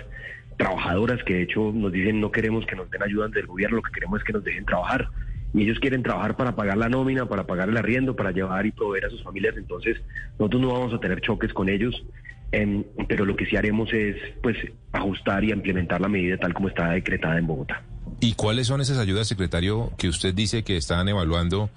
[0.62, 3.82] trabajadoras que de hecho nos dicen no queremos que nos den ayuda del gobierno, lo
[3.82, 5.10] que queremos es que nos dejen trabajar.
[5.54, 8.72] Y ellos quieren trabajar para pagar la nómina, para pagar el arriendo, para llevar y
[8.72, 9.56] proveer a sus familias.
[9.58, 9.98] Entonces,
[10.40, 12.06] nosotros no vamos a tener choques con ellos,
[12.52, 14.56] em, pero lo que sí haremos es pues
[14.94, 17.82] ajustar y implementar la medida tal como está decretada en Bogotá.
[18.20, 21.72] ¿Y cuáles son esas ayudas, secretario, que usted dice que están evaluando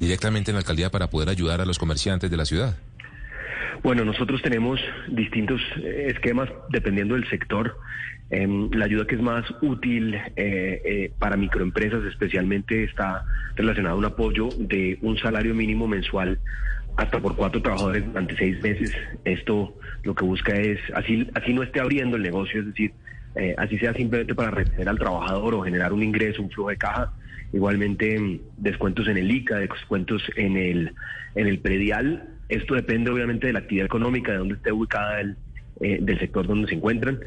[0.00, 2.74] directamente en la alcaldía para poder ayudar a los comerciantes de la ciudad?
[3.82, 4.78] Bueno, nosotros tenemos
[5.08, 7.76] distintos eh, esquemas dependiendo del sector.
[8.32, 13.24] Em, la ayuda que es más útil eh, eh, para microempresas especialmente está
[13.56, 16.38] relacionada a un apoyo de un salario mínimo mensual
[16.96, 18.94] hasta por cuatro trabajadores durante seis meses.
[19.24, 19.74] Esto
[20.04, 22.92] lo que busca es, así, así no esté abriendo el negocio, es decir,
[23.34, 26.76] eh, así sea simplemente para retener al trabajador o generar un ingreso, un flujo de
[26.76, 27.12] caja.
[27.52, 30.92] Igualmente em, descuentos en el ICA, descuentos en el,
[31.34, 32.28] en el predial.
[32.48, 35.36] Esto depende obviamente de la actividad económica, de dónde esté ubicada el,
[35.80, 37.18] del sector donde se encuentran.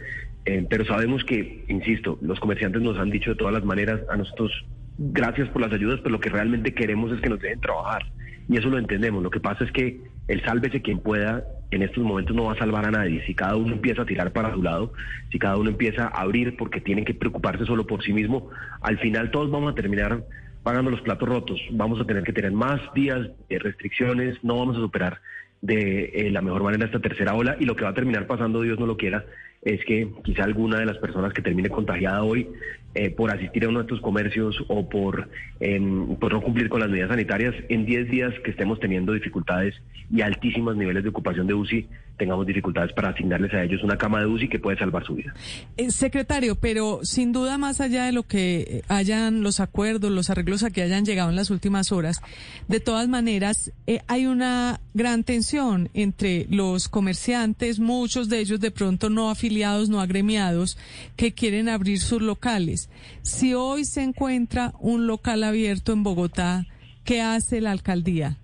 [0.46, 4.18] Eh, pero sabemos que, insisto, los comerciantes nos han dicho de todas las maneras a
[4.18, 4.52] nosotros,
[4.98, 8.04] gracias por las ayudas, pero lo que realmente queremos es que nos dejen trabajar.
[8.50, 9.24] Y eso lo entendemos.
[9.24, 12.58] Lo que pasa es que el sálvese quien pueda en estos momentos no va a
[12.58, 13.26] salvar a nadie.
[13.26, 14.94] Si cada uno empieza a tirar para su lado,
[15.32, 18.50] si cada uno empieza a abrir porque tienen que preocuparse solo por sí mismo,
[18.82, 20.24] al final todos vamos a terminar
[20.62, 21.62] pagando los platos rotos.
[21.72, 25.20] Vamos a tener que tener más días de restricciones, no vamos a superar
[25.62, 28.62] de eh, la mejor manera esta tercera ola y lo que va a terminar pasando,
[28.62, 29.26] Dios no lo quiera,
[29.66, 32.48] es que quizá alguna de las personas que termine contagiada hoy
[32.96, 35.28] eh, por asistir a uno de estos comercios o por,
[35.60, 39.74] em, por no cumplir con las medidas sanitarias, en 10 días que estemos teniendo dificultades
[40.12, 41.88] y altísimos niveles de ocupación de UCI,
[42.18, 45.34] tengamos dificultades para asignarles a ellos una cama de UCI que puede salvar su vida.
[45.78, 50.62] Eh, secretario, pero sin duda más allá de lo que hayan los acuerdos, los arreglos
[50.62, 52.22] a que hayan llegado en las últimas horas,
[52.68, 58.70] de todas maneras eh, hay una gran tensión entre los comerciantes, muchos de ellos de
[58.70, 59.53] pronto no afiliados,
[59.90, 60.78] no agremiados,
[61.16, 62.90] que quieren abrir sus locales.
[63.22, 66.66] Si hoy se encuentra un local abierto en Bogotá,
[67.04, 68.38] ¿qué hace la alcaldía?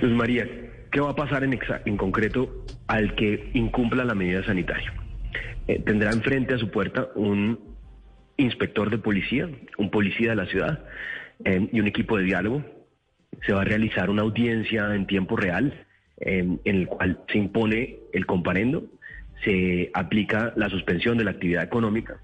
[0.00, 0.48] Luz María,
[0.90, 4.92] ¿qué va a pasar en, en concreto al que incumpla la medida sanitaria?
[5.66, 7.58] Eh, tendrá enfrente a su puerta un
[8.36, 9.48] inspector de policía,
[9.78, 10.84] un policía de la ciudad
[11.44, 12.62] eh, y un equipo de diálogo.
[13.46, 15.86] Se va a realizar una audiencia en tiempo real
[16.18, 18.84] eh, en el cual se impone el comparendo,
[19.44, 22.18] se aplica la suspensión de la actividad económica.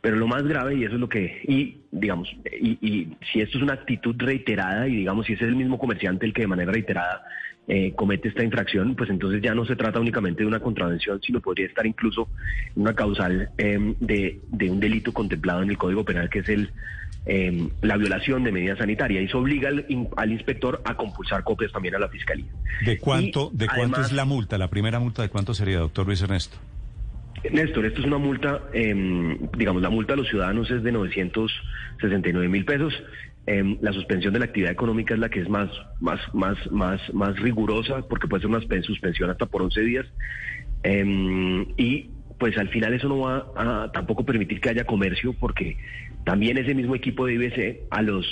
[0.00, 3.58] Pero lo más grave, y eso es lo que, y digamos, y, y, si esto
[3.58, 6.46] es una actitud reiterada, y digamos, si ese es el mismo comerciante el que de
[6.46, 7.22] manera reiterada
[7.68, 11.40] eh, comete esta infracción, pues entonces ya no se trata únicamente de una contravención, sino
[11.40, 12.28] podría estar incluso
[12.74, 16.70] una causal em, de, de, un delito contemplado en el Código Penal, que es el
[17.26, 19.22] em, la violación de medidas sanitarias.
[19.22, 22.46] Y eso obliga al, al, inspector a compulsar copias también a la Fiscalía.
[22.84, 24.58] ¿De cuánto, de cuánto es la multa?
[24.58, 26.58] La primera multa, ¿de cuánto sería, doctor Luis Ernesto?
[27.50, 32.48] Néstor, esto es una multa, eh, digamos, la multa a los ciudadanos es de 969
[32.48, 32.92] mil pesos.
[33.46, 37.00] Eh, la suspensión de la actividad económica es la que es más, más, más, más,
[37.14, 40.06] más rigurosa, porque puede ser una suspensión hasta por 11 días.
[40.82, 42.10] Eh, y
[42.40, 45.76] pues al final eso no va a tampoco permitir que haya comercio, porque
[46.24, 48.26] también ese mismo equipo de IBC a los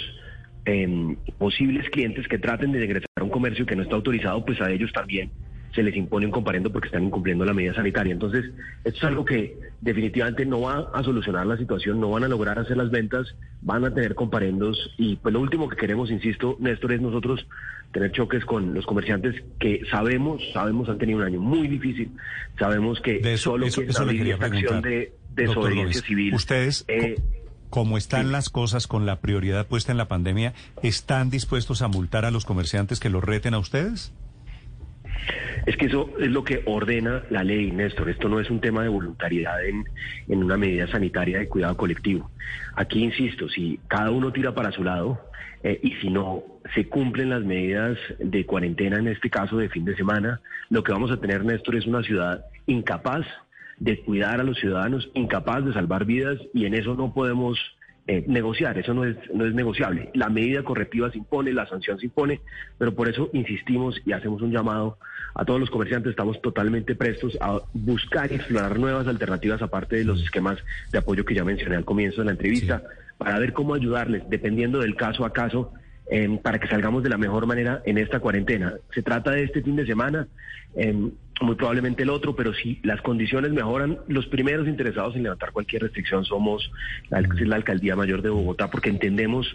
[0.65, 4.63] em, posibles clientes que traten de ingresar a un comercio que no está autorizado, pues
[4.63, 5.31] a ellos también
[5.75, 8.13] se les impone un comparendo porque están incumpliendo la medida sanitaria.
[8.13, 8.45] Entonces,
[8.85, 12.59] esto es algo que definitivamente no va a solucionar la situación, no van a lograr
[12.59, 16.93] hacer las ventas, van a tener comparendos y pues lo último que queremos, insisto, Néstor,
[16.93, 17.47] es nosotros
[17.93, 22.11] tener choques con los comerciantes que sabemos, sabemos han tenido un año muy difícil,
[22.59, 26.35] sabemos que de solo eso, que eso le acción de desobediencia civil.
[26.35, 27.17] Ustedes eh,
[27.71, 28.33] como están sí.
[28.33, 32.45] las cosas con la prioridad puesta en la pandemia, ¿están dispuestos a multar a los
[32.45, 34.13] comerciantes que los reten a ustedes?
[35.67, 38.09] Es que eso es lo que ordena la ley, Néstor.
[38.09, 39.85] Esto no es un tema de voluntariedad en,
[40.29, 42.31] en, una medida sanitaria de cuidado colectivo.
[42.75, 45.21] Aquí, insisto, si cada uno tira para su lado
[45.63, 46.43] eh, y si no
[46.75, 50.41] se cumplen las medidas de cuarentena, en este caso de fin de semana,
[50.71, 53.27] lo que vamos a tener, Néstor, es una ciudad incapaz
[53.79, 57.59] de cuidar a los ciudadanos, incapaz de salvar vidas y en eso no podemos
[58.11, 60.09] eh, negociar, eso no es, no es negociable.
[60.15, 62.41] La medida correctiva se impone, la sanción se impone,
[62.79, 64.97] pero por eso insistimos y hacemos un llamado
[65.35, 70.05] a todos los comerciantes, estamos totalmente prestos a buscar y explorar nuevas alternativas aparte de
[70.05, 70.57] los esquemas
[70.91, 73.15] de apoyo que ya mencioné al comienzo de la entrevista, sí.
[73.19, 75.75] para ver cómo ayudarles, dependiendo del caso a caso,
[76.11, 78.73] eh, para que salgamos de la mejor manera en esta cuarentena.
[78.95, 80.27] Se trata de este fin de semana,
[80.75, 81.11] eh,
[81.41, 85.83] muy probablemente el otro, pero si las condiciones mejoran, los primeros interesados en levantar cualquier
[85.83, 86.71] restricción somos
[87.11, 89.47] la, la Alcaldía Mayor de Bogotá, porque entendemos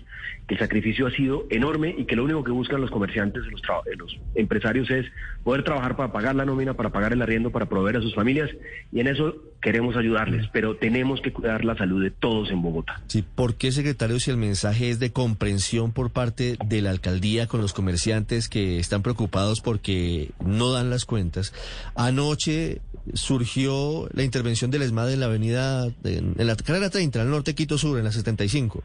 [0.48, 3.62] que el sacrificio ha sido enorme y que lo único que buscan los comerciantes, los,
[3.98, 5.06] los empresarios es
[5.44, 8.50] poder trabajar para pagar la nómina, para pagar el arriendo, para proveer a sus familias,
[8.92, 13.02] y en eso queremos ayudarles, pero tenemos que cuidar la salud de todos en Bogotá.
[13.08, 17.48] Sí, ¿por qué, secretario, si el mensaje es de comprensión por parte de la alcaldía
[17.48, 21.54] con los comerciantes que están preocupados porque no dan las cuentas?
[21.96, 22.82] Anoche
[23.14, 27.56] surgió la intervención del ESMAD en la avenida, en, en la carrera 30, al norte
[27.56, 28.84] Quito Sur, en la 75.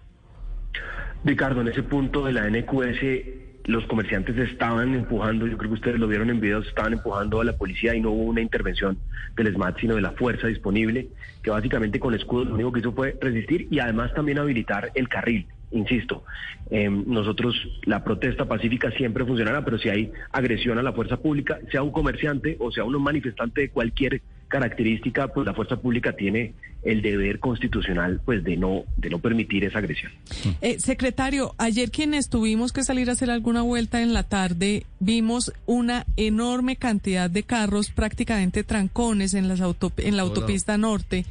[1.25, 6.01] Ricardo, en ese punto de la NQS los comerciantes estaban empujando, yo creo que ustedes
[6.01, 8.97] lo vieron en videos, estaban empujando a la policía y no hubo una intervención
[9.37, 11.09] del SMAT, sino de la fuerza disponible,
[11.43, 15.07] que básicamente con escudos lo único que hizo fue resistir y además también habilitar el
[15.11, 15.47] carril.
[15.71, 16.25] Insisto,
[16.71, 21.59] eh, nosotros la protesta pacífica siempre funcionará, pero si hay agresión a la fuerza pública,
[21.71, 26.55] sea un comerciante o sea un manifestante de cualquier característica, pues la fuerza pública tiene
[26.83, 30.13] el deber constitucional pues de no de no permitir esa agresión.
[30.61, 35.53] Eh, secretario, ayer quienes tuvimos que salir a hacer alguna vuelta en la tarde, vimos
[35.67, 41.27] una enorme cantidad de carros, prácticamente trancones en las autop en la autopista norte.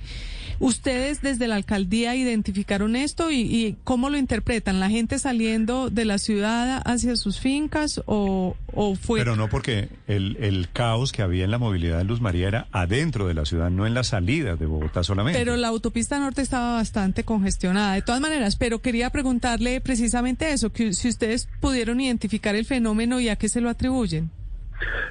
[0.59, 4.79] ¿Ustedes desde la alcaldía identificaron esto y, y, cómo lo interpretan?
[4.79, 9.19] ¿La gente saliendo de la ciudad hacia sus fincas o, o fue...?
[9.19, 12.67] Pero no porque el, el, caos que había en la movilidad de Luz María era
[12.71, 15.39] adentro de la ciudad, no en la salida de Bogotá solamente.
[15.39, 20.71] Pero la autopista norte estaba bastante congestionada, de todas maneras, pero quería preguntarle precisamente eso,
[20.71, 24.31] que si ustedes pudieron identificar el fenómeno y a qué se lo atribuyen.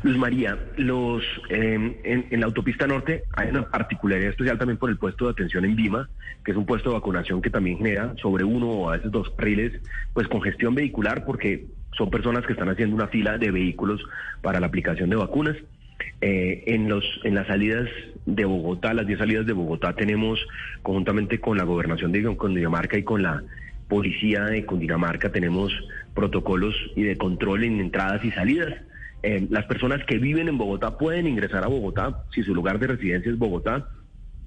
[0.02, 4.98] Luz María, los em, en, la autopista norte hay una particularidad especial también por el
[4.98, 6.08] puesto de atención en Vima,
[6.44, 9.30] que es un puesto de vacunación que también genera sobre uno o a veces dos
[9.30, 9.80] carriles,
[10.12, 14.02] pues congestión vehicular, porque son personas que están haciendo una fila de vehículos
[14.42, 15.56] para la aplicación de vacunas.
[16.20, 17.88] Eh, en, los, en las salidas
[18.26, 20.38] de Bogotá, las 10 salidas de Bogotá, tenemos
[20.82, 23.42] conjuntamente con la gobernación de Cundinamarca y con la
[23.88, 25.72] policía de Cundinamarca, tenemos
[26.14, 28.74] protocolos y de control en entradas y salidas.
[29.28, 32.86] Eh, las personas que viven en Bogotá pueden ingresar a Bogotá si su lugar de
[32.86, 33.88] residencia es Bogotá,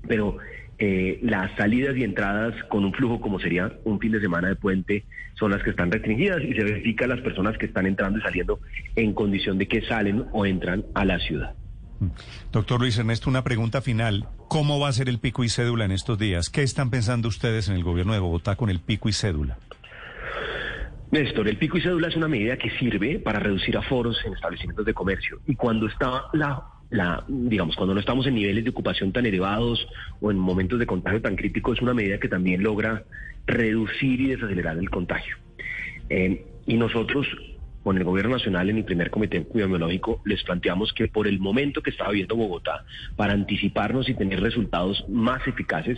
[0.08, 0.38] pero
[0.78, 4.56] eh, las salidas y entradas con un flujo como sería un fin de semana de
[4.56, 5.04] puente
[5.38, 8.62] son las que están restringidas y se verifica las personas que están entrando y saliendo
[8.96, 11.56] en condición de que salen o entran a la ciudad.
[12.54, 14.30] Doctor Luis Ernesto, una pregunta final.
[14.48, 16.50] ¿Cómo va a ser el pico y cédula en estos días?
[16.50, 19.58] ¿Qué están pensando ustedes en el gobierno de Bogotá con el pico y cédula?
[21.12, 24.86] Néstor, el pico y cédula es una medida que sirve para reducir aforos en establecimientos
[24.86, 25.40] de comercio.
[25.48, 29.88] Y cuando está la, digamos, cuando no estamos en niveles de ocupación tan elevados
[30.22, 33.06] o en momentos de contagio tan críticos, es una medida que también logra
[33.48, 35.36] reducir y desacelerar el contagio.
[36.10, 37.28] Eh, y nosotros
[37.84, 41.82] con el gobierno nacional en el primer comité epidemiológico les planteamos que por el momento
[41.82, 42.86] que estaba viendo Bogotá,
[43.16, 45.98] para anticiparnos y tener resultados más eficaces,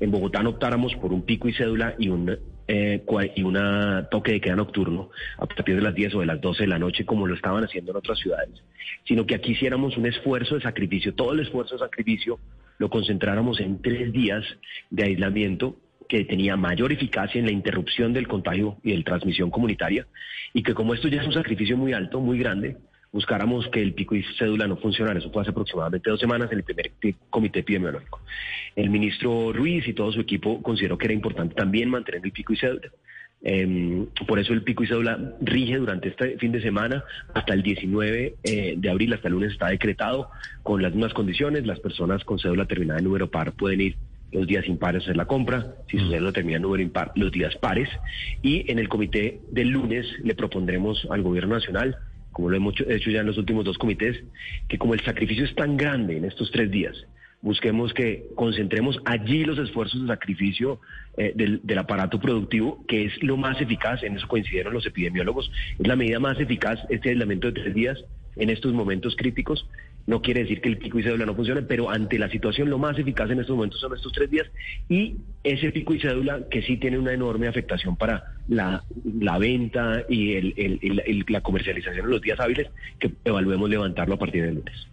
[0.00, 2.38] en Bogotá no optáramos por un pico y cédula y un
[2.68, 3.04] eh,
[3.34, 6.64] y una toque de queda nocturno a partir de las 10 o de las 12
[6.64, 8.62] de la noche como lo estaban haciendo en otras ciudades,
[9.04, 12.38] sino que aquí hiciéramos un esfuerzo de sacrificio, todo el esfuerzo de sacrificio
[12.78, 14.44] lo concentráramos en tres días
[14.90, 15.76] de aislamiento
[16.08, 20.06] que tenía mayor eficacia en la interrupción del contagio y de la transmisión comunitaria,
[20.52, 22.76] y que como esto ya es un sacrificio muy alto, muy grande,
[23.16, 25.18] buscáramos que el pico y cédula no funcionara.
[25.18, 26.90] Eso fue hace aproximadamente dos semanas en el primer
[27.30, 28.20] comité epidemiológico.
[28.76, 32.52] El ministro Ruiz y todo su equipo consideró que era importante también mantener el pico
[32.52, 32.90] y cédula.
[33.42, 37.62] Em, por eso el pico y cédula rige durante este fin de semana hasta el
[37.62, 40.28] 19 eh, de abril, hasta el lunes está decretado
[40.62, 41.64] con las mismas condiciones.
[41.64, 43.96] Las personas con cédula terminada en número par pueden ir
[44.30, 47.56] los días impares hacer la compra, si su cédula termina en número impar, los días
[47.56, 47.88] pares.
[48.42, 51.96] Y en el comité del lunes le propondremos al gobierno nacional,
[52.36, 54.22] como lo hemos hecho ya en los últimos dos comités,
[54.68, 56.94] que como el sacrificio es tan grande en estos tres días,
[57.40, 60.78] busquemos que concentremos allí los esfuerzos de sacrificio
[61.16, 65.50] eh, del, del, aparato productivo, que es lo más eficaz, en eso coincidieron los epidemiólogos,
[65.78, 68.04] es la medida más eficaz, este aislamiento de tres días
[68.36, 69.66] en estos momentos críticos,
[70.06, 72.78] no quiere decir que el pico y cédula no funcione, pero ante la situación lo
[72.78, 74.46] más eficaz en estos momentos son estos tres días
[74.88, 78.84] y ese pico y cédula que sí tiene una enorme afectación para la,
[79.38, 84.56] venta y el, la comercialización en los días hábiles, que evaluemos levantarlo a partir del
[84.56, 84.86] lunes.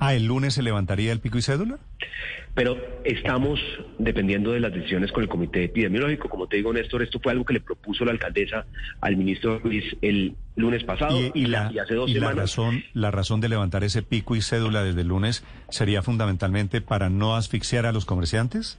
[0.00, 1.78] Ah, ¿el lunes se levantaría el pico y cédula?
[2.54, 3.60] Pero estamos
[3.98, 6.30] dependiendo de las decisiones con el comité epidemiológico.
[6.30, 8.64] Como te digo, Néstor, esto fue algo que le propuso la alcaldesa
[9.02, 12.34] al ministro Luis el lunes pasado y, hace dos semanas.
[12.34, 16.80] La razón, la razón de levantar ese pico y cédula desde el lunes sería fundamentalmente
[16.80, 18.78] para no asfixiar a los comerciantes.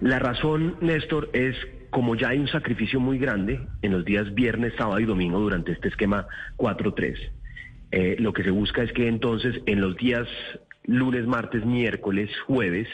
[0.00, 1.54] La razón, Néstor, es
[1.90, 5.72] como ya hay un sacrificio muy grande en los días viernes, sábado y domingo durante
[5.72, 6.26] este esquema
[6.56, 7.30] 4-3
[7.92, 10.28] eh, lo que se busca es que entonces en los días
[10.84, 12.88] lunes, martes, miércoles, jueves,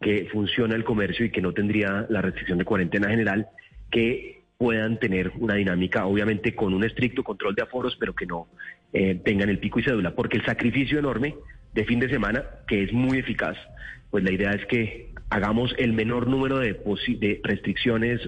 [0.00, 3.48] que funciona el comercio y que no tendría la restricción de cuarentena general,
[3.90, 8.48] que puedan tener una dinámica, obviamente con un estricto control de aforos, pero que no
[8.92, 11.34] eh, tengan el pico y cédula, porque el sacrificio enorme
[11.72, 13.56] de fin de semana, que es muy eficaz,
[14.10, 18.20] pues la idea es que hagamos el menor número de, de, restricciones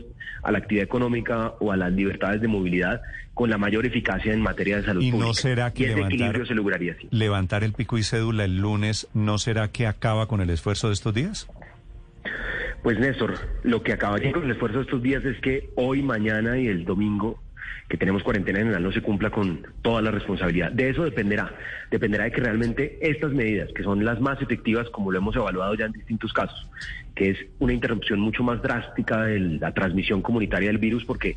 [0.43, 3.03] a la actividad económica o a las libertades de movilidad
[3.35, 6.93] con la mayor eficacia en materia de salud ¿Y no será que levantar, se lograría
[6.93, 7.09] así.
[7.11, 10.95] levantar el pico y cédula el lunes no será que acaba con el esfuerzo de
[10.95, 11.49] estos días?
[12.83, 16.59] Pues Néstor, lo que acabaría con el esfuerzo de estos días es que hoy, mañana
[16.59, 17.41] y el domingo
[17.89, 20.73] que tenemos cuarentena general no se cumpla con toda la responsabilidad.
[20.73, 21.55] De eso dependerá.
[21.91, 25.75] Dependerá de que realmente estas medidas, que son las más efectivas, como lo hemos evaluado
[25.75, 26.69] ya en distintos casos,
[27.15, 31.37] que es una interrupción mucho más drástica de la transmisión comunitaria del virus, porque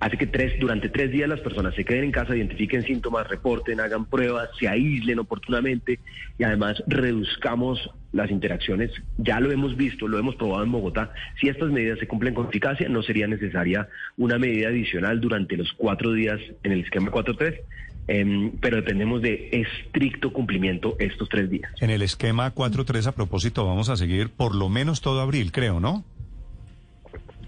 [0.00, 3.80] hace que tres, durante tres días las personas se queden en casa, identifiquen síntomas, reporten,
[3.80, 6.00] hagan pruebas, se aíslen oportunamente
[6.38, 8.90] y además reduzcamos las interacciones.
[9.18, 11.12] Ya lo hemos visto, lo hemos probado en Bogotá.
[11.40, 15.72] Si estas medidas se cumplen con eficacia, no sería necesaria una medida adicional durante los
[15.76, 17.60] cuatro días en el esquema 4.3.
[18.08, 21.72] Em, pero dependemos de estricto cumplimiento estos tres días.
[21.80, 25.80] En el esquema 4.3, a propósito, vamos a seguir por lo menos todo abril, creo,
[25.80, 26.04] ¿no?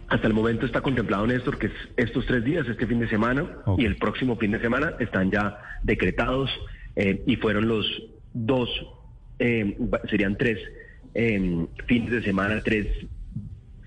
[0.09, 3.47] Hasta el momento está contemplado, Néstor, que estos tres días, este fin de semana
[3.77, 6.51] y el próximo fin de semana, están ya decretados
[6.97, 7.87] eh, y fueron los
[8.33, 8.71] dos,
[9.39, 9.77] eh,
[10.09, 10.59] serían tres
[11.15, 12.87] eh, fines de semana, tres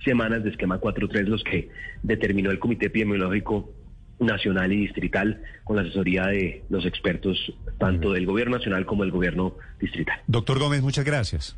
[0.04, 1.70] semanas de esquema 4.3 los que
[2.04, 3.72] determinó el Comité Epidemiológico
[4.20, 9.12] nacional y distrital con la asesoría de los expertos tanto del gobierno nacional como del
[9.12, 10.20] gobierno distrital.
[10.28, 11.58] Doctor Gómez, muchas gracias.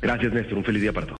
[0.00, 0.58] Gracias, Néstor.
[0.58, 1.08] Un feliz día para todos.